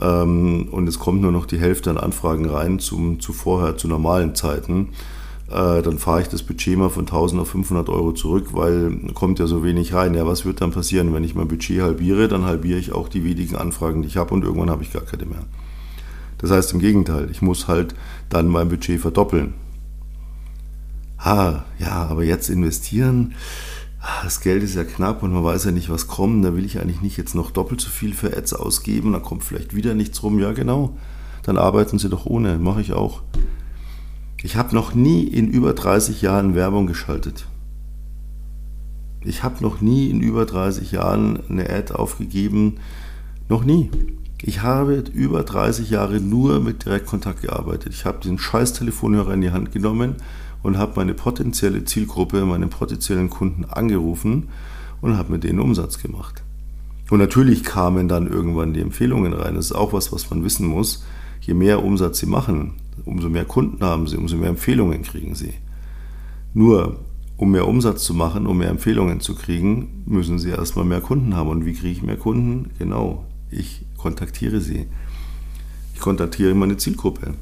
Ähm, 0.00 0.68
und 0.70 0.88
es 0.88 0.98
kommt 0.98 1.22
nur 1.22 1.32
noch 1.32 1.46
die 1.46 1.58
Hälfte 1.58 1.90
an 1.90 1.98
Anfragen 1.98 2.48
rein 2.48 2.78
zum, 2.78 3.20
zu 3.20 3.32
vorher, 3.32 3.76
zu 3.76 3.88
normalen 3.88 4.34
Zeiten. 4.34 4.90
Äh, 5.50 5.82
dann 5.82 5.98
fahre 5.98 6.20
ich 6.20 6.28
das 6.28 6.42
Budget 6.42 6.76
mal 6.76 6.90
von 6.90 7.06
1000 7.06 7.40
auf 7.40 7.48
500 7.48 7.88
Euro 7.88 8.12
zurück, 8.12 8.48
weil 8.52 9.12
kommt 9.14 9.38
ja 9.38 9.46
so 9.46 9.64
wenig 9.64 9.94
rein. 9.94 10.14
Ja, 10.14 10.26
was 10.26 10.44
wird 10.44 10.60
dann 10.60 10.72
passieren, 10.72 11.14
wenn 11.14 11.24
ich 11.24 11.34
mein 11.34 11.48
Budget 11.48 11.80
halbiere? 11.80 12.28
Dann 12.28 12.44
halbiere 12.44 12.78
ich 12.78 12.92
auch 12.92 13.08
die 13.08 13.24
wenigen 13.24 13.56
Anfragen, 13.56 14.02
die 14.02 14.08
ich 14.08 14.16
habe 14.16 14.34
und 14.34 14.44
irgendwann 14.44 14.70
habe 14.70 14.82
ich 14.82 14.92
gar 14.92 15.02
keine 15.02 15.26
mehr. 15.26 15.44
Das 16.38 16.50
heißt 16.50 16.72
im 16.74 16.80
Gegenteil, 16.80 17.30
ich 17.30 17.42
muss 17.42 17.66
halt 17.66 17.94
dann 18.28 18.48
mein 18.48 18.68
Budget 18.68 19.00
verdoppeln. 19.00 19.54
Ha, 21.18 21.64
ja, 21.78 22.06
aber 22.06 22.22
jetzt 22.22 22.48
investieren, 22.48 23.34
das 24.22 24.40
Geld 24.40 24.62
ist 24.62 24.76
ja 24.76 24.84
knapp 24.84 25.22
und 25.22 25.32
man 25.32 25.42
weiß 25.42 25.64
ja 25.64 25.70
nicht, 25.72 25.90
was 25.90 26.06
kommt. 26.06 26.44
Da 26.44 26.54
will 26.54 26.64
ich 26.64 26.78
eigentlich 26.78 27.00
nicht 27.00 27.16
jetzt 27.16 27.34
noch 27.34 27.50
doppelt 27.50 27.80
so 27.80 27.88
viel 27.88 28.14
für 28.14 28.36
Ads 28.36 28.52
ausgeben, 28.52 29.12
dann 29.12 29.22
kommt 29.22 29.44
vielleicht 29.44 29.74
wieder 29.74 29.94
nichts 29.94 30.22
rum. 30.22 30.38
Ja, 30.38 30.52
genau. 30.52 30.96
Dann 31.42 31.56
arbeiten 31.56 31.98
Sie 31.98 32.08
doch 32.08 32.26
ohne, 32.26 32.58
mache 32.58 32.82
ich 32.82 32.92
auch. 32.92 33.22
Ich 34.42 34.54
habe 34.56 34.74
noch 34.74 34.94
nie 34.94 35.24
in 35.24 35.48
über 35.48 35.72
30 35.72 36.22
Jahren 36.22 36.54
Werbung 36.54 36.86
geschaltet. 36.86 37.46
Ich 39.24 39.42
habe 39.42 39.62
noch 39.62 39.80
nie 39.80 40.10
in 40.10 40.20
über 40.20 40.46
30 40.46 40.92
Jahren 40.92 41.40
eine 41.48 41.68
Ad 41.68 41.92
aufgegeben. 41.92 42.76
Noch 43.48 43.64
nie. 43.64 43.90
Ich 44.40 44.62
habe 44.62 45.02
über 45.12 45.42
30 45.42 45.90
Jahre 45.90 46.20
nur 46.20 46.60
mit 46.60 46.84
Direktkontakt 46.84 47.42
gearbeitet. 47.42 47.92
Ich 47.92 48.04
habe 48.04 48.20
den 48.20 48.38
scheiß 48.38 48.74
Telefonhörer 48.74 49.34
in 49.34 49.40
die 49.40 49.50
Hand 49.50 49.72
genommen 49.72 50.14
und 50.62 50.78
habe 50.78 50.92
meine 50.94 51.14
potenzielle 51.14 51.84
Zielgruppe, 51.84 52.44
meine 52.44 52.68
potenziellen 52.68 53.30
Kunden 53.30 53.64
angerufen 53.64 54.48
und 55.00 55.16
habe 55.16 55.32
mit 55.32 55.42
denen 55.42 55.58
Umsatz 55.58 55.98
gemacht. 55.98 56.44
Und 57.10 57.18
natürlich 57.18 57.64
kamen 57.64 58.06
dann 58.06 58.28
irgendwann 58.28 58.72
die 58.72 58.82
Empfehlungen 58.82 59.32
rein. 59.32 59.56
Das 59.56 59.66
ist 59.66 59.72
auch 59.72 59.92
was, 59.92 60.12
was 60.12 60.30
man 60.30 60.44
wissen 60.44 60.68
muss. 60.68 61.04
Je 61.40 61.54
mehr 61.54 61.82
Umsatz 61.82 62.20
sie 62.20 62.26
machen, 62.26 62.74
umso 63.04 63.28
mehr 63.28 63.44
Kunden 63.44 63.84
haben 63.84 64.06
sie, 64.06 64.16
umso 64.16 64.36
mehr 64.36 64.50
Empfehlungen 64.50 65.02
kriegen 65.02 65.34
sie. 65.34 65.54
Nur, 66.54 67.00
um 67.36 67.52
mehr 67.52 67.68
Umsatz 67.68 68.04
zu 68.04 68.14
machen, 68.14 68.46
um 68.46 68.58
mehr 68.58 68.70
Empfehlungen 68.70 69.20
zu 69.20 69.34
kriegen, 69.34 70.02
müssen 70.06 70.38
sie 70.38 70.50
erstmal 70.50 70.84
mehr 70.84 71.00
Kunden 71.00 71.34
haben. 71.34 71.48
Und 71.50 71.66
wie 71.66 71.74
kriege 71.74 71.92
ich 71.92 72.02
mehr 72.02 72.16
Kunden? 72.16 72.70
Genau, 72.78 73.24
ich 73.50 73.84
kontaktiere 73.96 74.60
sie. 74.60 74.86
Ich 75.94 76.00
kontaktiere 76.00 76.54
meine 76.54 76.76
Zielgruppe. 76.76 77.34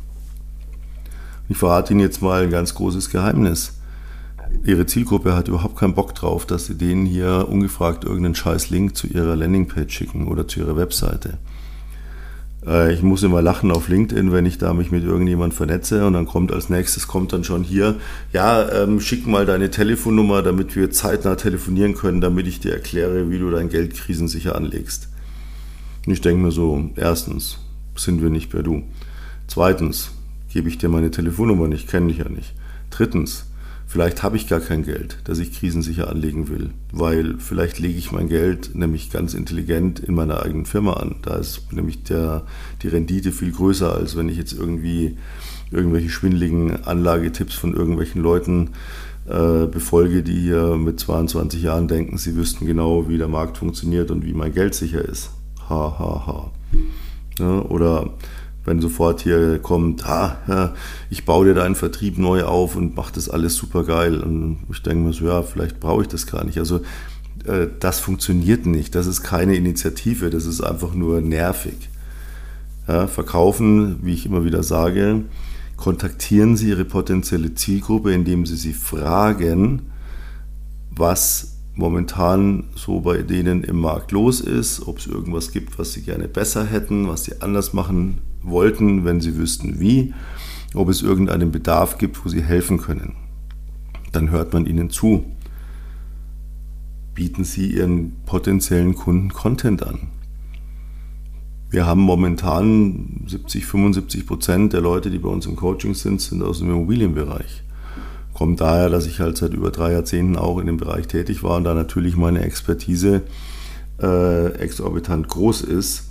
Ich 1.49 1.57
verrate 1.57 1.92
Ihnen 1.92 2.01
jetzt 2.01 2.23
mal 2.23 2.42
ein 2.42 2.51
ganz 2.51 2.75
großes 2.75 3.11
Geheimnis. 3.11 3.75
Ihre 4.64 4.87
Zielgruppe 4.87 5.35
hat 5.35 5.49
überhaupt 5.49 5.77
keinen 5.77 5.95
Bock 5.95 6.14
drauf, 6.14 6.47
dass 6.47 6.66
Sie 6.66 6.77
denen 6.77 7.07
hier 7.07 7.47
ungefragt 7.49 8.05
irgendeinen 8.05 8.35
scheiß 8.35 8.71
Link 8.71 8.97
zu 8.97 9.07
Ihrer 9.07 9.37
Landingpage 9.37 9.92
schicken 9.92 10.27
oder 10.29 10.49
zu 10.49 10.61
Ihrer 10.61 10.77
Webseite. 10.77 11.38
Äh, 12.64 12.92
ich 12.92 13.03
muss 13.03 13.23
immer 13.23 13.42
lachen 13.42 13.71
auf 13.71 13.88
LinkedIn, 13.88 14.33
wenn 14.33 14.47
ich 14.47 14.59
da 14.59 14.73
mich 14.73 14.90
mit 14.90 15.05
irgendjemand 15.05 15.55
vernetze 15.55 16.07
und 16.07 16.12
dann 16.12 16.27
kommt 16.27 16.53
als 16.53 16.69
nächstes, 16.69 17.09
kommt 17.09 17.33
dann 17.33 17.45
schon 17.45 17.62
hier, 17.64 17.97
ja, 18.33 18.71
ähm, 18.71 19.01
schick 19.01 19.27
mal 19.27 19.47
deine 19.47 19.71
Telefonnummer, 19.71 20.42
damit 20.42 20.77
wir 20.77 20.90
zeitnah 20.90 21.35
telefonieren 21.35 21.95
können, 21.95 22.21
damit 22.21 22.47
ich 22.47 22.61
dir 22.61 22.73
erkläre, 22.73 23.31
wie 23.31 23.38
du 23.38 23.51
dein 23.51 23.69
Geld 23.69 23.95
krisensicher 23.95 24.55
anlegst. 24.55 25.09
Und 26.07 26.12
ich 26.12 26.21
denke 26.21 26.42
mir 26.42 26.53
so, 26.53 26.90
erstens, 26.97 27.59
sind 27.97 28.23
wir 28.23 28.31
nicht 28.31 28.51
per 28.51 28.62
Du. 28.62 28.85
Zweitens, 29.49 30.11
gebe 30.53 30.69
ich 30.69 30.79
dir 30.79 30.88
meine 30.88 31.11
Telefonnummer 31.11 31.69
nicht, 31.69 31.88
kenne 31.88 32.09
dich 32.09 32.19
ja 32.19 32.29
nicht. 32.29 32.55
Drittens, 32.90 33.47
vielleicht 33.87 34.22
habe 34.22 34.37
ich 34.37 34.49
gar 34.49 34.61
kein 34.61 34.83
Geld, 34.83 35.18
das 35.25 35.38
ich 35.38 35.59
krisensicher 35.59 36.09
anlegen 36.09 36.49
will, 36.49 36.70
weil 36.92 37.38
vielleicht 37.38 37.79
lege 37.79 37.99
ich 37.99 38.12
mein 38.12 38.29
Geld 38.29 38.75
nämlich 38.75 39.11
ganz 39.11 39.35
intelligent 39.35 40.01
in 40.01 40.14
meiner 40.14 40.42
eigenen 40.42 40.66
Firma 40.66 40.94
an. 40.94 41.16
Da 41.22 41.37
ist 41.37 41.72
nämlich 41.72 42.03
der, 42.03 42.44
die 42.83 42.88
Rendite 42.88 43.33
viel 43.33 43.53
größer, 43.53 43.94
als 43.94 44.16
wenn 44.16 44.29
ich 44.29 44.37
jetzt 44.37 44.53
irgendwie 44.53 45.16
irgendwelche 45.70 46.11
schwindeligen 46.11 46.85
Anlagetipps 46.85 47.55
von 47.55 47.75
irgendwelchen 47.75 48.22
Leuten 48.22 48.70
äh, 49.27 49.66
befolge, 49.66 50.22
die 50.22 50.40
hier 50.40 50.77
mit 50.77 51.01
22 51.01 51.62
Jahren 51.62 51.88
denken, 51.88 52.18
sie 52.18 52.37
wüssten 52.37 52.66
genau, 52.66 53.09
wie 53.09 53.18
der 53.18 53.29
Markt 53.29 53.59
funktioniert 53.59 54.11
und 54.11 54.25
wie 54.25 54.33
mein 54.33 54.53
Geld 54.53 54.75
sicher 54.75 55.05
ist. 55.05 55.31
Ha, 55.68 55.96
ha, 55.99 56.27
ha. 56.27 56.51
Ja, 57.38 57.61
oder 57.62 58.14
wenn 58.67 58.81
sofort 58.81 59.23
hier 59.23 59.61
kommt, 59.61 60.03
ja, 60.03 60.75
ich 61.09 61.25
baue 61.25 61.47
dir 61.47 61.55
deinen 61.55 61.77
Vertrieb 61.77 62.19
neu 62.19 62.43
auf 62.43 62.77
und 62.77 62.97
mache 62.97 63.13
das 63.15 63.31
alles 63.31 63.55
super 63.55 63.85
geil. 63.85 64.21
Und 64.21 64.59
ich 64.71 64.83
denke 64.83 65.05
mir 65.05 65.13
so, 65.13 65.27
ja, 65.27 65.43
vielleicht 65.43 65.81
brauche 65.81 66.03
ich 66.03 66.09
das 66.09 66.27
gar 66.27 66.45
nicht. 66.45 66.59
Also 66.59 66.81
äh, 67.47 67.69
das 67.79 68.01
funktioniert 68.01 68.67
nicht. 68.67 68.95
Das 68.95 69.07
ist 69.07 69.23
keine 69.23 69.55
Initiative, 69.55 70.31
das 70.31 70.47
ist 70.47 70.61
einfach 70.61 70.95
nur 70.95 71.21
nervig. 71.21 71.89
Ja, 72.89 73.07
verkaufen, 73.07 74.01
wie 74.03 74.15
ich 74.15 74.27
immer 74.27 74.45
wieder 74.45 74.63
sage, 74.63 75.23
kontaktieren 75.77 76.57
Sie 76.57 76.69
Ihre 76.69 76.85
potenzielle 76.85 77.55
Zielgruppe, 77.55 78.13
indem 78.13 78.47
Sie 78.47 78.57
sie 78.57 78.73
fragen, 78.73 79.83
was 80.91 81.57
momentan 81.75 82.65
so 82.75 83.01
bei 83.01 83.23
denen 83.23 83.63
im 83.63 83.81
Markt 83.81 84.11
los 84.11 84.41
ist, 84.41 84.87
ob 84.87 84.99
es 84.99 85.07
irgendwas 85.07 85.53
gibt, 85.53 85.79
was 85.79 85.93
sie 85.93 86.03
gerne 86.03 86.27
besser 86.27 86.65
hätten, 86.65 87.07
was 87.09 87.25
sie 87.25 87.43
anders 87.43 87.75
machen 87.75 88.19
wollten, 88.47 89.05
wenn 89.05 89.21
sie 89.21 89.37
wüssten 89.37 89.81
wie, 89.81 90.15
ob 90.75 90.89
es 90.89 91.03
irgendeinen 91.03 91.53
Bedarf 91.53 91.99
gibt, 91.99 92.25
wo 92.25 92.29
sie 92.29 92.43
helfen 92.43 92.79
können. 92.79 93.15
Dann 94.13 94.31
hört 94.31 94.53
man 94.53 94.67
ihnen 94.67 94.91
zu. 94.91 95.25
Bieten 97.15 97.45
Sie 97.45 97.73
Ihren 97.73 98.13
potenziellen 98.27 98.95
Kunden 98.95 99.33
Content 99.33 99.83
an. 99.83 100.09
Wir 101.71 101.87
haben 101.87 102.01
momentan 102.01 103.25
70, 103.27 103.67
75 103.67 104.27
Prozent 104.27 104.73
der 104.73 104.83
Leute, 104.83 105.11
die 105.11 105.19
bei 105.19 105.29
uns 105.29 105.47
im 105.47 105.57
Coaching 105.57 105.95
sind, 105.95 106.21
sind 106.21 106.43
aus 106.43 106.59
dem 106.59 106.71
Immobilienbereich. 106.71 107.63
Kommt 108.35 108.61
daher, 108.61 108.91
dass 108.91 109.07
ich 109.07 109.21
halt 109.21 109.39
seit 109.39 109.55
über 109.55 109.71
drei 109.71 109.93
Jahrzehnten 109.93 110.37
auch 110.37 110.59
in 110.59 110.67
dem 110.67 110.77
Bereich 110.77 111.09
tätig 111.09 111.43
war 111.43 111.57
und 111.57 111.65
da 111.65 111.75
natürlich 111.75 112.17
meine 112.17 112.43
Expertise 112.43 113.23
äh, 114.01 114.49
exorbitant 114.59 115.27
groß 115.29 115.63
ist 115.63 116.11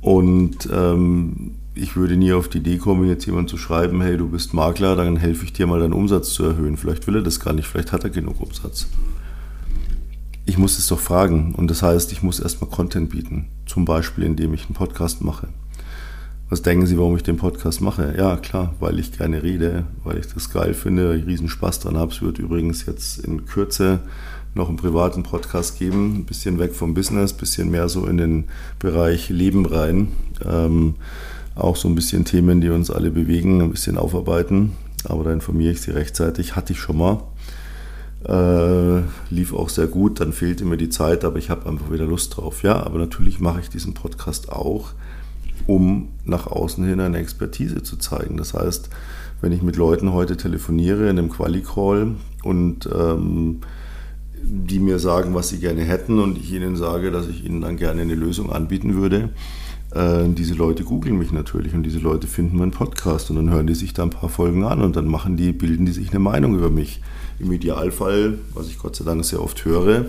und 0.00 0.68
ähm, 0.72 1.52
ich 1.74 1.96
würde 1.96 2.16
nie 2.16 2.32
auf 2.32 2.48
die 2.48 2.58
Idee 2.58 2.78
kommen, 2.78 3.08
jetzt 3.08 3.26
jemand 3.26 3.48
zu 3.48 3.56
schreiben, 3.56 4.02
hey, 4.02 4.16
du 4.16 4.28
bist 4.28 4.54
Makler, 4.54 4.96
dann 4.96 5.16
helfe 5.16 5.44
ich 5.44 5.52
dir 5.52 5.66
mal 5.66 5.80
deinen 5.80 5.92
Umsatz 5.92 6.30
zu 6.30 6.44
erhöhen. 6.44 6.76
Vielleicht 6.76 7.06
will 7.06 7.16
er 7.16 7.22
das 7.22 7.40
gar 7.40 7.52
nicht, 7.52 7.66
vielleicht 7.66 7.92
hat 7.92 8.04
er 8.04 8.10
genug 8.10 8.40
Umsatz. 8.40 8.86
Ich 10.46 10.58
muss 10.58 10.78
es 10.78 10.86
doch 10.88 10.98
fragen 10.98 11.54
und 11.54 11.70
das 11.70 11.82
heißt, 11.82 12.12
ich 12.12 12.22
muss 12.22 12.40
erstmal 12.40 12.70
Content 12.70 13.10
bieten. 13.10 13.48
Zum 13.66 13.84
Beispiel, 13.84 14.24
indem 14.24 14.52
ich 14.52 14.66
einen 14.66 14.74
Podcast 14.74 15.22
mache. 15.22 15.48
Was 16.48 16.62
denken 16.62 16.86
Sie, 16.86 16.98
warum 16.98 17.14
ich 17.14 17.22
den 17.22 17.36
Podcast 17.36 17.80
mache? 17.80 18.12
Ja, 18.18 18.36
klar, 18.36 18.74
weil 18.80 18.98
ich 18.98 19.16
gerne 19.16 19.40
rede, 19.40 19.84
weil 20.02 20.18
ich 20.18 20.26
das 20.26 20.50
geil 20.50 20.74
finde, 20.74 21.10
weil 21.10 21.20
ich 21.20 21.26
riesen 21.26 21.48
Spaß 21.48 21.78
dran 21.78 21.96
habe. 21.96 22.10
Es 22.10 22.22
wird 22.22 22.40
übrigens 22.40 22.86
jetzt 22.86 23.20
in 23.20 23.46
Kürze 23.46 24.00
noch 24.54 24.68
einen 24.68 24.76
privaten 24.76 25.22
Podcast 25.22 25.78
geben, 25.78 26.16
ein 26.16 26.24
bisschen 26.24 26.58
weg 26.58 26.74
vom 26.74 26.94
Business, 26.94 27.32
ein 27.32 27.38
bisschen 27.38 27.70
mehr 27.70 27.88
so 27.88 28.06
in 28.06 28.16
den 28.16 28.44
Bereich 28.78 29.28
Leben 29.28 29.66
rein. 29.66 30.08
Ähm, 30.44 30.96
auch 31.54 31.76
so 31.76 31.88
ein 31.88 31.94
bisschen 31.94 32.24
Themen, 32.24 32.60
die 32.60 32.70
uns 32.70 32.90
alle 32.90 33.10
bewegen, 33.10 33.60
ein 33.60 33.70
bisschen 33.70 33.96
aufarbeiten. 33.96 34.72
Aber 35.04 35.24
da 35.24 35.32
informiere 35.32 35.72
ich 35.72 35.80
Sie 35.80 35.90
rechtzeitig. 35.90 36.56
Hatte 36.56 36.72
ich 36.72 36.80
schon 36.80 36.98
mal. 36.98 37.22
Äh, 38.24 39.02
lief 39.30 39.54
auch 39.54 39.70
sehr 39.70 39.86
gut, 39.86 40.20
dann 40.20 40.34
fehlte 40.34 40.66
mir 40.66 40.76
die 40.76 40.90
Zeit, 40.90 41.24
aber 41.24 41.38
ich 41.38 41.48
habe 41.48 41.68
einfach 41.68 41.90
wieder 41.90 42.04
Lust 42.04 42.36
drauf. 42.36 42.62
Ja, 42.62 42.82
aber 42.82 42.98
natürlich 42.98 43.40
mache 43.40 43.60
ich 43.60 43.70
diesen 43.70 43.94
Podcast 43.94 44.52
auch, 44.52 44.90
um 45.66 46.08
nach 46.24 46.46
außen 46.46 46.84
hin 46.84 47.00
eine 47.00 47.16
Expertise 47.18 47.82
zu 47.82 47.96
zeigen. 47.96 48.36
Das 48.36 48.52
heißt, 48.52 48.90
wenn 49.40 49.52
ich 49.52 49.62
mit 49.62 49.76
Leuten 49.76 50.12
heute 50.12 50.36
telefoniere 50.36 51.08
in 51.08 51.18
einem 51.18 51.30
Quali-Call 51.30 52.14
und 52.42 52.88
ähm, 52.94 53.60
die 54.42 54.78
mir 54.78 54.98
sagen, 54.98 55.34
was 55.34 55.48
sie 55.48 55.58
gerne 55.58 55.82
hätten 55.82 56.18
und 56.18 56.38
ich 56.38 56.52
ihnen 56.52 56.76
sage, 56.76 57.10
dass 57.10 57.28
ich 57.28 57.44
ihnen 57.44 57.60
dann 57.60 57.76
gerne 57.76 58.02
eine 58.02 58.14
Lösung 58.14 58.52
anbieten 58.52 58.94
würde. 58.94 59.30
Äh, 59.92 60.28
diese 60.28 60.54
Leute 60.54 60.84
googeln 60.84 61.18
mich 61.18 61.32
natürlich 61.32 61.74
und 61.74 61.82
diese 61.82 61.98
Leute 61.98 62.26
finden 62.26 62.58
meinen 62.58 62.70
Podcast 62.70 63.30
und 63.30 63.36
dann 63.36 63.50
hören 63.50 63.66
die 63.66 63.74
sich 63.74 63.92
da 63.92 64.02
ein 64.04 64.10
paar 64.10 64.28
Folgen 64.28 64.64
an 64.64 64.82
und 64.82 64.96
dann 64.96 65.06
machen 65.06 65.36
die, 65.36 65.52
bilden 65.52 65.86
die 65.86 65.92
sich 65.92 66.10
eine 66.10 66.20
Meinung 66.20 66.54
über 66.56 66.70
mich. 66.70 67.00
Im 67.38 67.50
Idealfall, 67.52 68.38
was 68.54 68.68
ich 68.68 68.78
Gott 68.78 68.96
sei 68.96 69.04
Dank 69.04 69.24
sehr 69.24 69.42
oft 69.42 69.64
höre, 69.64 70.06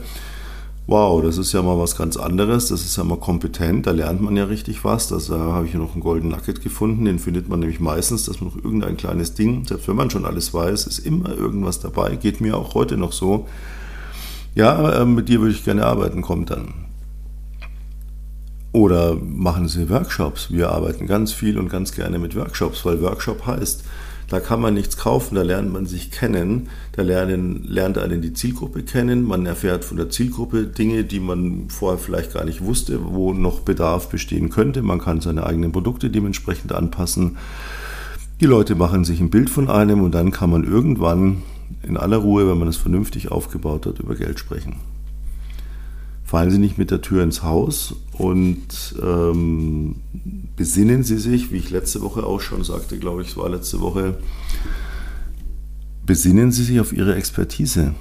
wow, 0.88 1.22
das 1.22 1.38
ist 1.38 1.54
ja 1.54 1.62
mal 1.62 1.80
was 1.80 1.96
ganz 1.96 2.18
anderes, 2.18 2.68
das 2.68 2.84
ist 2.84 2.98
ja 2.98 3.04
mal 3.04 3.18
kompetent, 3.18 3.88
da 3.88 3.92
lernt 3.92 4.22
man 4.22 4.36
ja 4.36 4.46
richtig 4.46 4.84
was. 4.84 5.08
Da 5.08 5.20
habe 5.30 5.66
ich 5.66 5.74
noch 5.74 5.94
einen 5.94 6.02
Golden 6.02 6.30
Nugget 6.30 6.62
gefunden, 6.62 7.06
den 7.06 7.20
findet 7.20 7.48
man 7.48 7.60
nämlich 7.60 7.80
meistens, 7.80 8.26
dass 8.26 8.42
man 8.42 8.50
noch 8.50 8.64
irgendein 8.64 8.98
kleines 8.98 9.34
Ding, 9.34 9.66
selbst 9.66 9.88
wenn 9.88 9.96
man 9.96 10.10
schon 10.10 10.26
alles 10.26 10.54
weiß, 10.54 10.88
ist 10.88 11.00
immer 11.00 11.30
irgendwas 11.30 11.80
dabei, 11.80 12.16
geht 12.18 12.42
mir 12.42 12.58
auch 12.58 12.74
heute 12.74 12.98
noch 12.98 13.14
so 13.14 13.48
ja, 14.56 15.02
ähm, 15.02 15.16
mit 15.16 15.30
dir 15.30 15.40
würde 15.40 15.54
ich 15.54 15.64
gerne 15.64 15.86
arbeiten, 15.86 16.22
kommt 16.22 16.50
dann. 16.50 16.74
Oder 18.74 19.16
machen 19.16 19.68
Sie 19.68 19.90
Workshops. 19.90 20.52
Wir 20.52 20.72
arbeiten 20.72 21.06
ganz 21.08 21.34
viel 21.34 21.58
und 21.60 21.70
ganz 21.70 21.92
gerne 21.92 22.20
mit 22.20 22.36
Workshops, 22.36 22.86
weil 22.86 23.02
Workshop 23.02 23.46
heißt, 23.46 23.84
da 24.30 24.40
kann 24.40 24.62
man 24.62 24.74
nichts 24.74 24.96
kaufen, 24.96 25.36
da 25.36 25.42
lernt 25.42 25.74
man 25.74 25.86
sich 25.86 26.10
kennen, 26.10 26.70
da 26.94 27.02
lernen, 27.02 27.66
lernt 27.68 27.98
einen 27.98 28.22
die 28.22 28.32
Zielgruppe 28.32 28.84
kennen, 28.84 29.24
man 29.28 29.46
erfährt 29.46 29.84
von 29.84 29.98
der 29.98 30.10
Zielgruppe 30.10 30.68
Dinge, 30.68 31.04
die 31.04 31.20
man 31.20 31.66
vorher 31.68 32.00
vielleicht 32.00 32.34
gar 32.34 32.46
nicht 32.46 32.64
wusste, 32.64 33.00
wo 33.04 33.34
noch 33.34 33.60
Bedarf 33.60 34.08
bestehen 34.08 34.50
könnte. 34.50 34.84
Man 34.84 35.00
kann 35.00 35.20
seine 35.20 35.46
eigenen 35.46 35.74
Produkte 35.74 36.10
dementsprechend 36.10 36.72
anpassen. 36.72 37.38
Die 38.40 38.46
Leute 38.46 38.76
machen 38.76 39.04
sich 39.04 39.20
ein 39.20 39.30
Bild 39.30 39.50
von 39.50 39.70
einem 39.70 40.02
und 40.02 40.16
dann 40.16 40.32
kann 40.32 40.50
man 40.50 40.64
irgendwann 40.64 41.44
in 41.84 41.98
aller 41.98 42.18
Ruhe, 42.18 42.50
wenn 42.50 42.58
man 42.58 42.68
es 42.68 42.78
vernünftig 42.78 43.32
aufgebaut 43.32 43.86
hat, 43.86 44.00
über 44.00 44.16
Geld 44.16 44.40
sprechen. 44.40 44.76
Fallen 46.24 46.52
Sie 46.52 46.60
nicht 46.60 46.78
mit 46.78 46.92
der 46.92 47.02
Tür 47.02 47.24
ins 47.24 47.44
Haus 47.44 47.96
und 48.14 48.96
ähm, 49.02 49.98
besinnen 50.56 51.04
Sie 51.04 51.18
sich, 51.18 51.52
wie 51.52 51.58
ich 51.58 51.70
letzte 51.70 52.02
Woche 52.02 52.24
auch 52.26 52.40
schon 52.40 52.64
sagte, 52.64 52.98
glaube 52.98 53.22
ich, 53.22 53.30
es 53.30 53.38
war 53.38 53.50
letzte 53.50 53.82
Woche, 53.82 54.18
besinnen 56.06 56.52
Sie 56.52 56.64
sich 56.64 56.80
auf 56.80 56.94
Ihre 56.94 57.16
Expertise, 57.16 57.94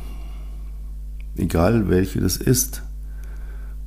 egal 1.36 1.88
welche 1.88 2.20
das 2.20 2.36
ist. 2.36 2.82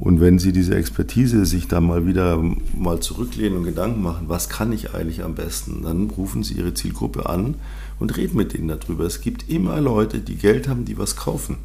Und 0.03 0.19
wenn 0.19 0.37
Sie 0.37 0.51
diese 0.51 0.75
Expertise 0.75 1.45
sich 1.45 1.69
dann 1.69 1.85
mal 1.87 2.05
wieder 2.05 2.37
mal 2.77 2.99
zurücklehnen 2.99 3.59
und 3.59 3.63
Gedanken 3.63 4.01
machen, 4.01 4.27
was 4.27 4.49
kann 4.49 4.73
ich 4.73 4.93
eigentlich 4.93 5.23
am 5.23 5.33
besten, 5.33 5.83
dann 5.83 6.09
rufen 6.09 6.43
Sie 6.43 6.55
Ihre 6.55 6.73
Zielgruppe 6.73 7.29
an 7.29 7.55
und 8.01 8.17
reden 8.17 8.35
mit 8.35 8.53
denen 8.53 8.67
darüber. 8.67 9.05
Es 9.05 9.21
gibt 9.21 9.49
immer 9.49 9.79
Leute, 9.79 10.19
die 10.19 10.35
Geld 10.35 10.67
haben, 10.67 10.83
die 10.83 10.97
was 10.97 11.15
kaufen. 11.15 11.55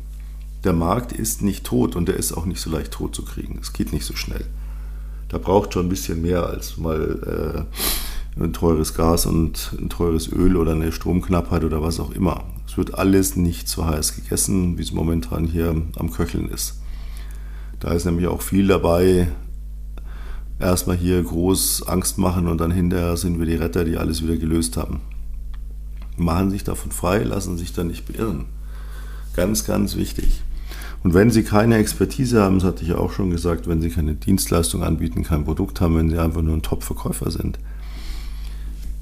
Der 0.62 0.72
Markt 0.72 1.10
ist 1.10 1.42
nicht 1.42 1.64
tot 1.64 1.96
und 1.96 2.06
der 2.06 2.16
ist 2.16 2.32
auch 2.32 2.46
nicht 2.46 2.60
so 2.60 2.70
leicht 2.70 2.92
tot 2.92 3.12
zu 3.12 3.24
kriegen. 3.24 3.58
Es 3.60 3.72
geht 3.72 3.92
nicht 3.92 4.04
so 4.04 4.14
schnell. 4.14 4.44
Da 5.30 5.38
braucht 5.38 5.74
schon 5.74 5.86
ein 5.86 5.90
bisschen 5.90 6.22
mehr 6.22 6.46
als 6.46 6.76
mal 6.76 7.66
äh, 8.38 8.40
ein 8.40 8.52
teures 8.52 8.94
Gas 8.94 9.26
und 9.26 9.74
ein 9.80 9.88
teures 9.88 10.30
Öl 10.30 10.56
oder 10.56 10.74
eine 10.74 10.92
Stromknappheit 10.92 11.64
oder 11.64 11.82
was 11.82 11.98
auch 11.98 12.12
immer. 12.12 12.44
Es 12.68 12.76
wird 12.76 12.94
alles 12.94 13.34
nicht 13.34 13.68
so 13.68 13.84
heiß 13.84 14.14
gegessen, 14.14 14.78
wie 14.78 14.82
es 14.82 14.92
momentan 14.92 15.44
hier 15.44 15.74
am 15.96 16.12
Köcheln 16.12 16.48
ist. 16.48 16.77
Da 17.80 17.92
ist 17.92 18.04
nämlich 18.04 18.26
auch 18.26 18.42
viel 18.42 18.66
dabei, 18.66 19.28
erstmal 20.58 20.96
hier 20.96 21.22
groß 21.22 21.86
Angst 21.86 22.18
machen 22.18 22.48
und 22.48 22.60
dann 22.60 22.70
hinterher 22.70 23.16
sind 23.16 23.38
wir 23.38 23.46
die 23.46 23.54
Retter, 23.54 23.84
die 23.84 23.96
alles 23.96 24.22
wieder 24.22 24.36
gelöst 24.36 24.76
haben. 24.76 25.00
Machen 26.16 26.50
sich 26.50 26.64
davon 26.64 26.90
frei, 26.90 27.22
lassen 27.22 27.56
sich 27.56 27.72
da 27.72 27.84
nicht 27.84 28.12
beirren. 28.12 28.46
Ganz, 29.36 29.64
ganz 29.64 29.94
wichtig. 29.96 30.42
Und 31.04 31.14
wenn 31.14 31.30
Sie 31.30 31.44
keine 31.44 31.76
Expertise 31.76 32.42
haben, 32.42 32.56
das 32.56 32.64
hatte 32.64 32.82
ich 32.82 32.88
ja 32.88 32.98
auch 32.98 33.12
schon 33.12 33.30
gesagt, 33.30 33.68
wenn 33.68 33.80
Sie 33.80 33.90
keine 33.90 34.14
Dienstleistung 34.14 34.82
anbieten, 34.82 35.22
kein 35.22 35.44
Produkt 35.44 35.80
haben, 35.80 35.96
wenn 35.96 36.10
Sie 36.10 36.18
einfach 36.18 36.42
nur 36.42 36.54
ein 36.54 36.62
Top-Verkäufer 36.62 37.30
sind, 37.30 37.60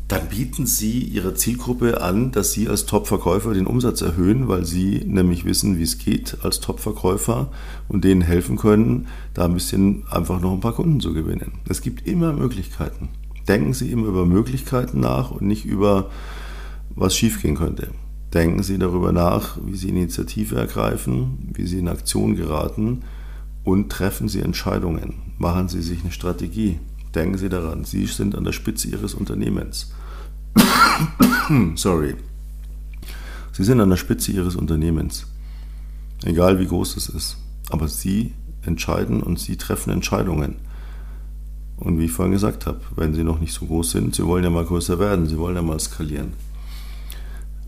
dann 0.09 0.29
bieten 0.29 0.67
Sie 0.67 1.01
Ihrer 1.01 1.35
Zielgruppe 1.35 2.01
an, 2.01 2.31
dass 2.31 2.53
Sie 2.53 2.69
als 2.69 2.87
Top-Verkäufer 2.87 3.55
den 3.55 3.67
Umsatz 3.67 4.03
erhöhen, 4.03 4.47
weil 4.47 4.65
Sie 4.65 5.03
nämlich 5.05 5.45
wissen, 5.45 5.79
wie 5.79 5.83
es 5.83 5.99
geht 5.99 6.39
als 6.45 6.61
Top-Verkäufer 6.61 7.51
und 7.89 8.05
denen 8.05 8.21
helfen 8.21 8.57
können, 8.57 9.09
da 9.35 9.47
ein 9.47 9.55
bisschen 9.55 10.05
einfach 10.09 10.41
noch 10.41 10.53
ein 10.53 10.61
paar 10.61 10.75
Kunden 10.75 11.01
zu 11.01 11.13
gewinnen. 11.13 11.53
Es 11.69 11.81
gibt 11.81 12.07
immer 12.07 12.33
Möglichkeiten. 12.33 13.09
Denken 13.49 13.73
Sie 13.73 13.91
immer 13.91 14.07
über 14.07 14.27
Möglichkeiten 14.27 15.01
nach 15.01 15.33
und 15.33 15.43
nicht 15.43 15.65
über, 15.65 16.11
was 16.95 17.17
schiefgehen 17.17 17.57
könnte. 17.57 17.91
Denken 18.33 18.63
Sie 18.63 18.79
darüber 18.79 19.11
nach, 19.11 19.59
wie 19.65 19.77
Sie 19.77 19.89
Initiative 19.89 20.57
ergreifen, 20.57 21.51
wie 21.55 21.67
Sie 21.67 21.79
in 21.79 21.89
Aktion 21.89 22.37
geraten 22.37 23.03
und 23.65 23.91
treffen 23.91 24.29
Sie 24.29 24.41
Entscheidungen. 24.41 25.15
Machen 25.39 25.69
Sie 25.69 25.83
sich 25.83 26.03
eine 26.03 26.13
Strategie. 26.13 26.79
Denken 27.17 27.39
Sie 27.39 27.49
daran, 27.49 27.85
Sie 27.87 28.05
sind 28.05 28.35
an 28.35 28.45
der 28.45 28.53
Spitze 28.53 28.89
Ihres 28.89 29.15
Unternehmens. 29.15 29.91
Sorry. 31.75 32.15
Sie 33.53 33.65
sind 33.65 33.81
an 33.81 33.89
der 33.89 33.97
Spitze 33.97 34.33
Ihres 34.33 34.55
Unternehmens. 34.55 35.27
Egal 36.25 36.61
wie 36.61 36.67
groß 36.67 36.99
es 36.99 37.09
ist. 37.09 37.39
Aber 37.71 37.89
Sie 37.89 38.35
entscheiden 38.67 39.23
und 39.23 39.39
Sie 39.39 39.57
treffen 39.57 39.95
Entscheidungen. 39.95 40.57
Und 41.79 41.99
wie 41.99 42.05
ich 42.05 42.13
vorhin 42.13 42.33
gesagt 42.33 42.67
habe, 42.67 42.83
wenn 42.97 43.15
Sie 43.15 43.25
noch 43.25 43.41
nicht 43.41 43.55
so 43.55 43.65
groß 43.65 43.93
sind, 43.93 44.15
Sie 44.15 44.27
wollen 44.27 44.45
ja 44.45 44.51
mal 44.51 44.67
größer 44.67 44.99
werden, 44.99 45.27
Sie 45.27 45.39
wollen 45.39 45.57
ja 45.57 45.63
mal 45.63 45.81
skalieren. 45.81 46.35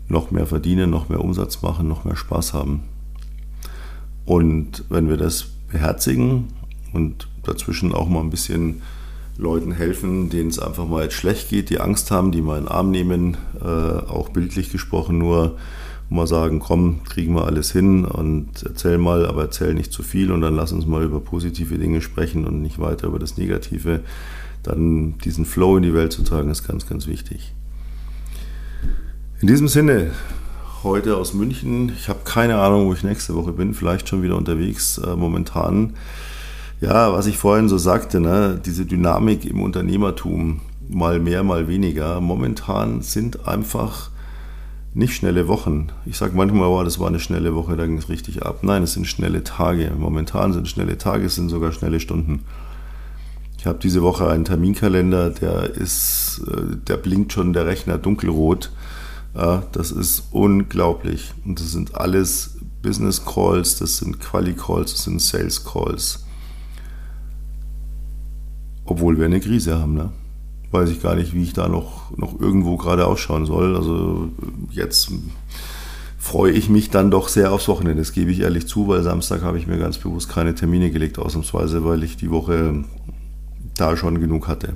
Noch 0.09 0.29
mehr 0.29 0.45
verdienen, 0.45 0.91
noch 0.91 1.09
mehr 1.09 1.21
Umsatz 1.21 1.63
machen, 1.63 1.87
noch 1.87 2.05
mehr 2.05 2.15
Spaß 2.15 2.53
haben. 2.53 2.83
Und 4.25 4.83
wenn 4.89 5.09
wir 5.09 5.17
das 5.17 5.47
beherzigen 5.71 6.49
und 6.93 7.27
dazwischen 7.41 7.95
auch 7.95 8.07
mal 8.07 8.21
ein 8.21 8.29
bisschen 8.29 8.83
Leuten 9.39 9.71
helfen, 9.71 10.29
denen 10.29 10.49
es 10.49 10.59
einfach 10.59 10.85
mal 10.85 11.03
jetzt 11.03 11.15
schlecht 11.15 11.49
geht, 11.49 11.69
die 11.69 11.79
Angst 11.79 12.11
haben, 12.11 12.33
die 12.33 12.41
mal 12.41 12.57
in 12.57 12.65
den 12.65 12.71
Arm 12.71 12.91
nehmen, 12.91 13.37
äh, 13.61 13.65
auch 13.65 14.29
bildlich 14.29 14.71
gesprochen 14.71 15.17
nur 15.17 15.55
mal 16.09 16.27
sagen, 16.27 16.59
komm, 16.59 17.03
kriegen 17.05 17.35
wir 17.35 17.45
alles 17.45 17.71
hin 17.71 18.03
und 18.03 18.63
erzähl 18.63 18.97
mal, 18.97 19.25
aber 19.25 19.43
erzähl 19.43 19.73
nicht 19.75 19.93
zu 19.93 20.03
viel 20.03 20.31
und 20.31 20.41
dann 20.41 20.55
lass 20.55 20.71
uns 20.71 20.85
mal 20.85 21.03
über 21.03 21.19
positive 21.19 21.77
Dinge 21.77 22.01
sprechen 22.01 22.45
und 22.45 22.61
nicht 22.61 22.79
weiter 22.79 23.07
über 23.07 23.19
das 23.19 23.37
Negative. 23.37 24.01
Dann 24.63 25.17
diesen 25.19 25.45
Flow 25.45 25.77
in 25.77 25.83
die 25.83 25.93
Welt 25.93 26.11
zu 26.11 26.23
tragen, 26.23 26.49
ist 26.49 26.67
ganz, 26.67 26.89
ganz 26.89 27.07
wichtig. 27.07 27.53
In 29.39 29.47
diesem 29.47 29.69
Sinne, 29.69 30.11
heute 30.83 31.15
aus 31.15 31.33
München. 31.33 31.93
Ich 31.95 32.09
habe 32.09 32.19
keine 32.25 32.57
Ahnung, 32.57 32.87
wo 32.87 32.93
ich 32.93 33.03
nächste 33.03 33.35
Woche 33.35 33.53
bin, 33.53 33.73
vielleicht 33.73 34.09
schon 34.09 34.23
wieder 34.23 34.35
unterwegs. 34.35 34.97
Äh, 34.97 35.15
momentan 35.15 35.93
ja, 36.81 37.11
was 37.13 37.27
ich 37.27 37.37
vorhin 37.37 37.69
so 37.69 37.77
sagte, 37.77 38.19
ne, 38.19 38.59
diese 38.63 38.85
Dynamik 38.85 39.45
im 39.45 39.61
Unternehmertum, 39.61 40.61
mal 40.87 41.19
mehr, 41.19 41.43
mal 41.43 41.67
weniger. 41.67 42.21
Momentan 42.21 43.01
sind 43.01 43.47
einfach 43.47 44.09
nicht 44.93 45.13
schnelle 45.13 45.47
Wochen. 45.47 45.89
Ich 46.05 46.17
sage 46.17 46.35
manchmal, 46.35 46.67
oh, 46.67 46.83
das 46.83 46.99
war 46.99 47.07
eine 47.07 47.19
schnelle 47.19 47.53
Woche, 47.53 47.75
da 47.75 47.85
ging 47.85 47.97
es 47.97 48.09
richtig 48.09 48.43
ab. 48.43 48.59
Nein, 48.63 48.83
es 48.83 48.93
sind 48.93 49.07
schnelle 49.07 49.43
Tage. 49.43 49.91
Momentan 49.97 50.53
sind 50.53 50.67
schnelle 50.67 50.97
Tage, 50.97 51.25
es 51.25 51.35
sind 51.35 51.49
sogar 51.49 51.71
schnelle 51.71 51.99
Stunden. 51.99 52.43
Ich 53.57 53.65
habe 53.65 53.77
diese 53.77 54.01
Woche 54.01 54.29
einen 54.29 54.45
Terminkalender, 54.45 55.29
der 55.29 55.69
ist, 55.69 56.41
äh, 56.47 56.77
der 56.87 56.97
blinkt 56.97 57.33
schon 57.33 57.53
der 57.53 57.65
Rechner 57.65 57.97
dunkelrot. 57.97 58.71
Das 59.33 59.91
ist 59.91 60.29
unglaublich. 60.31 61.33
Und 61.45 61.59
das 61.59 61.71
sind 61.71 61.93
alles 61.95 62.57
Business 62.81 63.23
Calls, 63.23 63.77
das 63.77 63.97
sind 63.97 64.19
Quali 64.19 64.53
Calls, 64.53 64.93
das 64.93 65.03
sind 65.03 65.21
Sales 65.21 65.63
Calls. 65.63 66.25
Obwohl 68.89 69.19
wir 69.19 69.25
eine 69.25 69.39
Krise 69.39 69.79
haben, 69.79 69.93
ne? 69.93 70.09
Weiß 70.71 70.89
ich 70.89 70.99
gar 70.99 71.15
nicht, 71.15 71.35
wie 71.35 71.43
ich 71.43 71.53
da 71.53 71.67
noch, 71.67 72.17
noch 72.17 72.39
irgendwo 72.39 72.75
gerade 72.75 73.05
ausschauen 73.05 73.45
soll. 73.45 73.75
Also 73.75 74.29
jetzt 74.71 75.11
freue 76.17 76.51
ich 76.51 76.69
mich 76.69 76.89
dann 76.89 77.11
doch 77.11 77.27
sehr 77.27 77.51
aufs 77.51 77.67
Wochenende. 77.67 78.01
Das 78.01 78.13
gebe 78.13 78.31
ich 78.31 78.39
ehrlich 78.39 78.67
zu, 78.67 78.87
weil 78.87 79.03
Samstag 79.03 79.43
habe 79.43 79.59
ich 79.59 79.67
mir 79.67 79.77
ganz 79.77 79.99
bewusst 79.99 80.29
keine 80.29 80.55
Termine 80.55 80.89
gelegt, 80.89 81.19
ausnahmsweise, 81.19 81.85
weil 81.85 82.03
ich 82.03 82.17
die 82.17 82.31
Woche 82.31 82.83
da 83.75 83.95
schon 83.95 84.19
genug 84.19 84.47
hatte. 84.47 84.73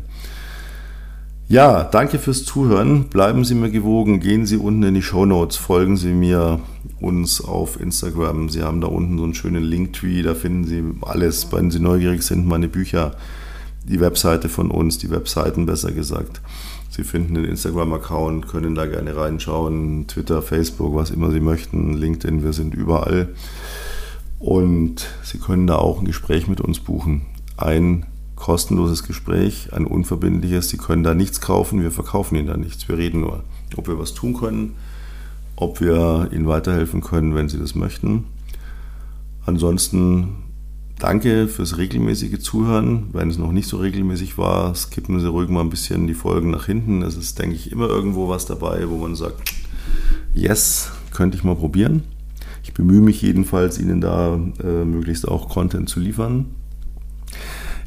Ja, 1.47 1.83
danke 1.83 2.19
fürs 2.19 2.45
Zuhören. 2.45 3.05
Bleiben 3.05 3.43
Sie 3.43 3.55
mir 3.55 3.71
gewogen. 3.71 4.19
Gehen 4.19 4.45
Sie 4.45 4.57
unten 4.57 4.83
in 4.83 4.93
die 4.93 5.01
Show 5.01 5.25
Notes. 5.25 5.57
Folgen 5.57 5.97
Sie 5.97 6.13
mir 6.13 6.59
uns 7.01 7.41
auf 7.41 7.79
Instagram. 7.79 8.49
Sie 8.49 8.61
haben 8.61 8.79
da 8.79 8.87
unten 8.87 9.17
so 9.17 9.23
einen 9.23 9.33
schönen 9.33 9.63
Linktree. 9.63 10.21
Da 10.21 10.35
finden 10.35 10.65
Sie 10.65 10.83
alles, 11.01 11.51
wenn 11.51 11.71
Sie 11.71 11.79
neugierig 11.79 12.21
sind, 12.21 12.45
meine 12.45 12.67
Bücher 12.67 13.15
die 13.83 13.99
Webseite 13.99 14.49
von 14.49 14.71
uns, 14.71 14.97
die 14.97 15.09
Webseiten 15.11 15.65
besser 15.65 15.91
gesagt. 15.91 16.41
Sie 16.89 17.03
finden 17.03 17.33
den 17.33 17.45
Instagram-Account, 17.45 18.47
können 18.47 18.75
da 18.75 18.85
gerne 18.85 19.15
reinschauen, 19.15 20.05
Twitter, 20.07 20.41
Facebook, 20.41 20.95
was 20.95 21.09
immer 21.09 21.31
Sie 21.31 21.39
möchten, 21.39 21.93
LinkedIn, 21.93 22.43
wir 22.43 22.53
sind 22.53 22.75
überall. 22.75 23.29
Und 24.39 25.07
Sie 25.23 25.39
können 25.39 25.67
da 25.67 25.77
auch 25.77 25.99
ein 25.99 26.05
Gespräch 26.05 26.47
mit 26.47 26.61
uns 26.61 26.79
buchen. 26.79 27.21
Ein 27.57 28.05
kostenloses 28.35 29.03
Gespräch, 29.03 29.69
ein 29.73 29.85
unverbindliches. 29.85 30.69
Sie 30.69 30.77
können 30.77 31.03
da 31.03 31.15
nichts 31.15 31.41
kaufen, 31.41 31.81
wir 31.81 31.91
verkaufen 31.91 32.35
Ihnen 32.35 32.47
da 32.47 32.57
nichts. 32.57 32.87
Wir 32.87 32.97
reden 32.97 33.21
nur, 33.21 33.43
ob 33.75 33.87
wir 33.87 33.97
was 33.97 34.13
tun 34.13 34.33
können, 34.33 34.75
ob 35.55 35.81
wir 35.81 36.29
Ihnen 36.31 36.45
weiterhelfen 36.47 37.01
können, 37.01 37.35
wenn 37.35 37.49
Sie 37.49 37.57
das 37.57 37.73
möchten. 37.73 38.25
Ansonsten 39.45 40.42
Danke 41.03 41.49
fürs 41.49 41.77
regelmäßige 41.77 42.39
Zuhören. 42.39 43.09
Wenn 43.11 43.29
es 43.29 43.37
noch 43.37 43.51
nicht 43.51 43.67
so 43.67 43.75
regelmäßig 43.75 44.37
war, 44.37 44.73
skippen 44.73 45.19
Sie 45.19 45.27
ruhig 45.27 45.49
mal 45.49 45.59
ein 45.59 45.69
bisschen 45.69 46.07
die 46.07 46.13
Folgen 46.13 46.49
nach 46.49 46.67
hinten. 46.67 47.01
Es 47.01 47.17
ist, 47.17 47.37
denke 47.39 47.57
ich, 47.57 47.73
immer 47.73 47.89
irgendwo 47.89 48.29
was 48.29 48.45
dabei, 48.45 48.87
wo 48.87 48.95
man 48.95 49.13
sagt, 49.13 49.53
yes, 50.33 50.91
könnte 51.11 51.35
ich 51.35 51.43
mal 51.43 51.57
probieren. 51.57 52.03
Ich 52.63 52.73
bemühe 52.73 53.01
mich 53.01 53.21
jedenfalls, 53.21 53.79
Ihnen 53.79 53.99
da 53.99 54.39
äh, 54.63 54.85
möglichst 54.85 55.27
auch 55.27 55.49
Content 55.49 55.89
zu 55.89 55.99
liefern. 55.99 56.45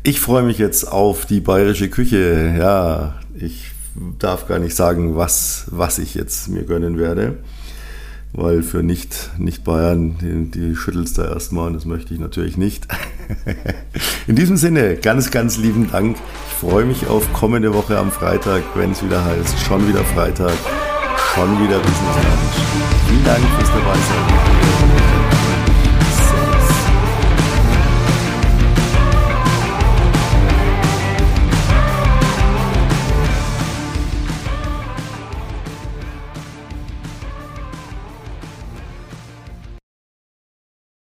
Ich 0.03 0.21
freue 0.21 0.43
mich 0.43 0.59
jetzt 0.59 0.85
auf 0.85 1.25
die 1.25 1.41
bayerische 1.41 1.89
Küche. 1.89 2.55
Ja, 2.59 3.15
ich 3.35 3.71
darf 4.19 4.47
gar 4.47 4.59
nicht 4.59 4.77
sagen, 4.77 5.17
was, 5.17 5.69
was 5.71 5.99
ich 5.99 6.15
jetzt 6.15 6.49
mir 6.49 6.65
gönnen 6.65 6.99
werde 6.99 7.39
weil 8.33 8.63
für 8.63 8.83
nicht, 8.83 9.31
nicht 9.39 9.65
Bayern, 9.65 10.17
die, 10.19 10.51
die 10.51 10.77
schüttelst 10.77 11.19
da 11.19 11.27
erstmal 11.27 11.69
und 11.69 11.75
das 11.75 11.85
möchte 11.85 12.13
ich 12.13 12.21
natürlich 12.21 12.57
nicht. 12.57 12.87
In 14.27 14.37
diesem 14.37 14.57
Sinne, 14.57 14.97
ganz, 14.97 15.31
ganz 15.31 15.57
lieben 15.57 15.91
Dank. 15.91 16.17
Ich 16.49 16.55
freue 16.55 16.85
mich 16.85 17.07
auf 17.07 17.33
kommende 17.33 17.73
Woche 17.75 17.99
am 17.99 18.11
Freitag, 18.11 18.63
wenn 18.75 18.93
es 18.93 19.05
wieder 19.05 19.25
heißt, 19.25 19.59
schon 19.61 19.89
wieder 19.89 20.05
Freitag, 20.05 20.55
schon 21.35 21.51
wieder 21.63 21.79
Business 21.79 22.17
Lunch. 22.17 22.67
Vielen 23.09 23.25
Dank 23.25 23.45
fürs 23.57 23.69
Dabeisein. 23.69 24.76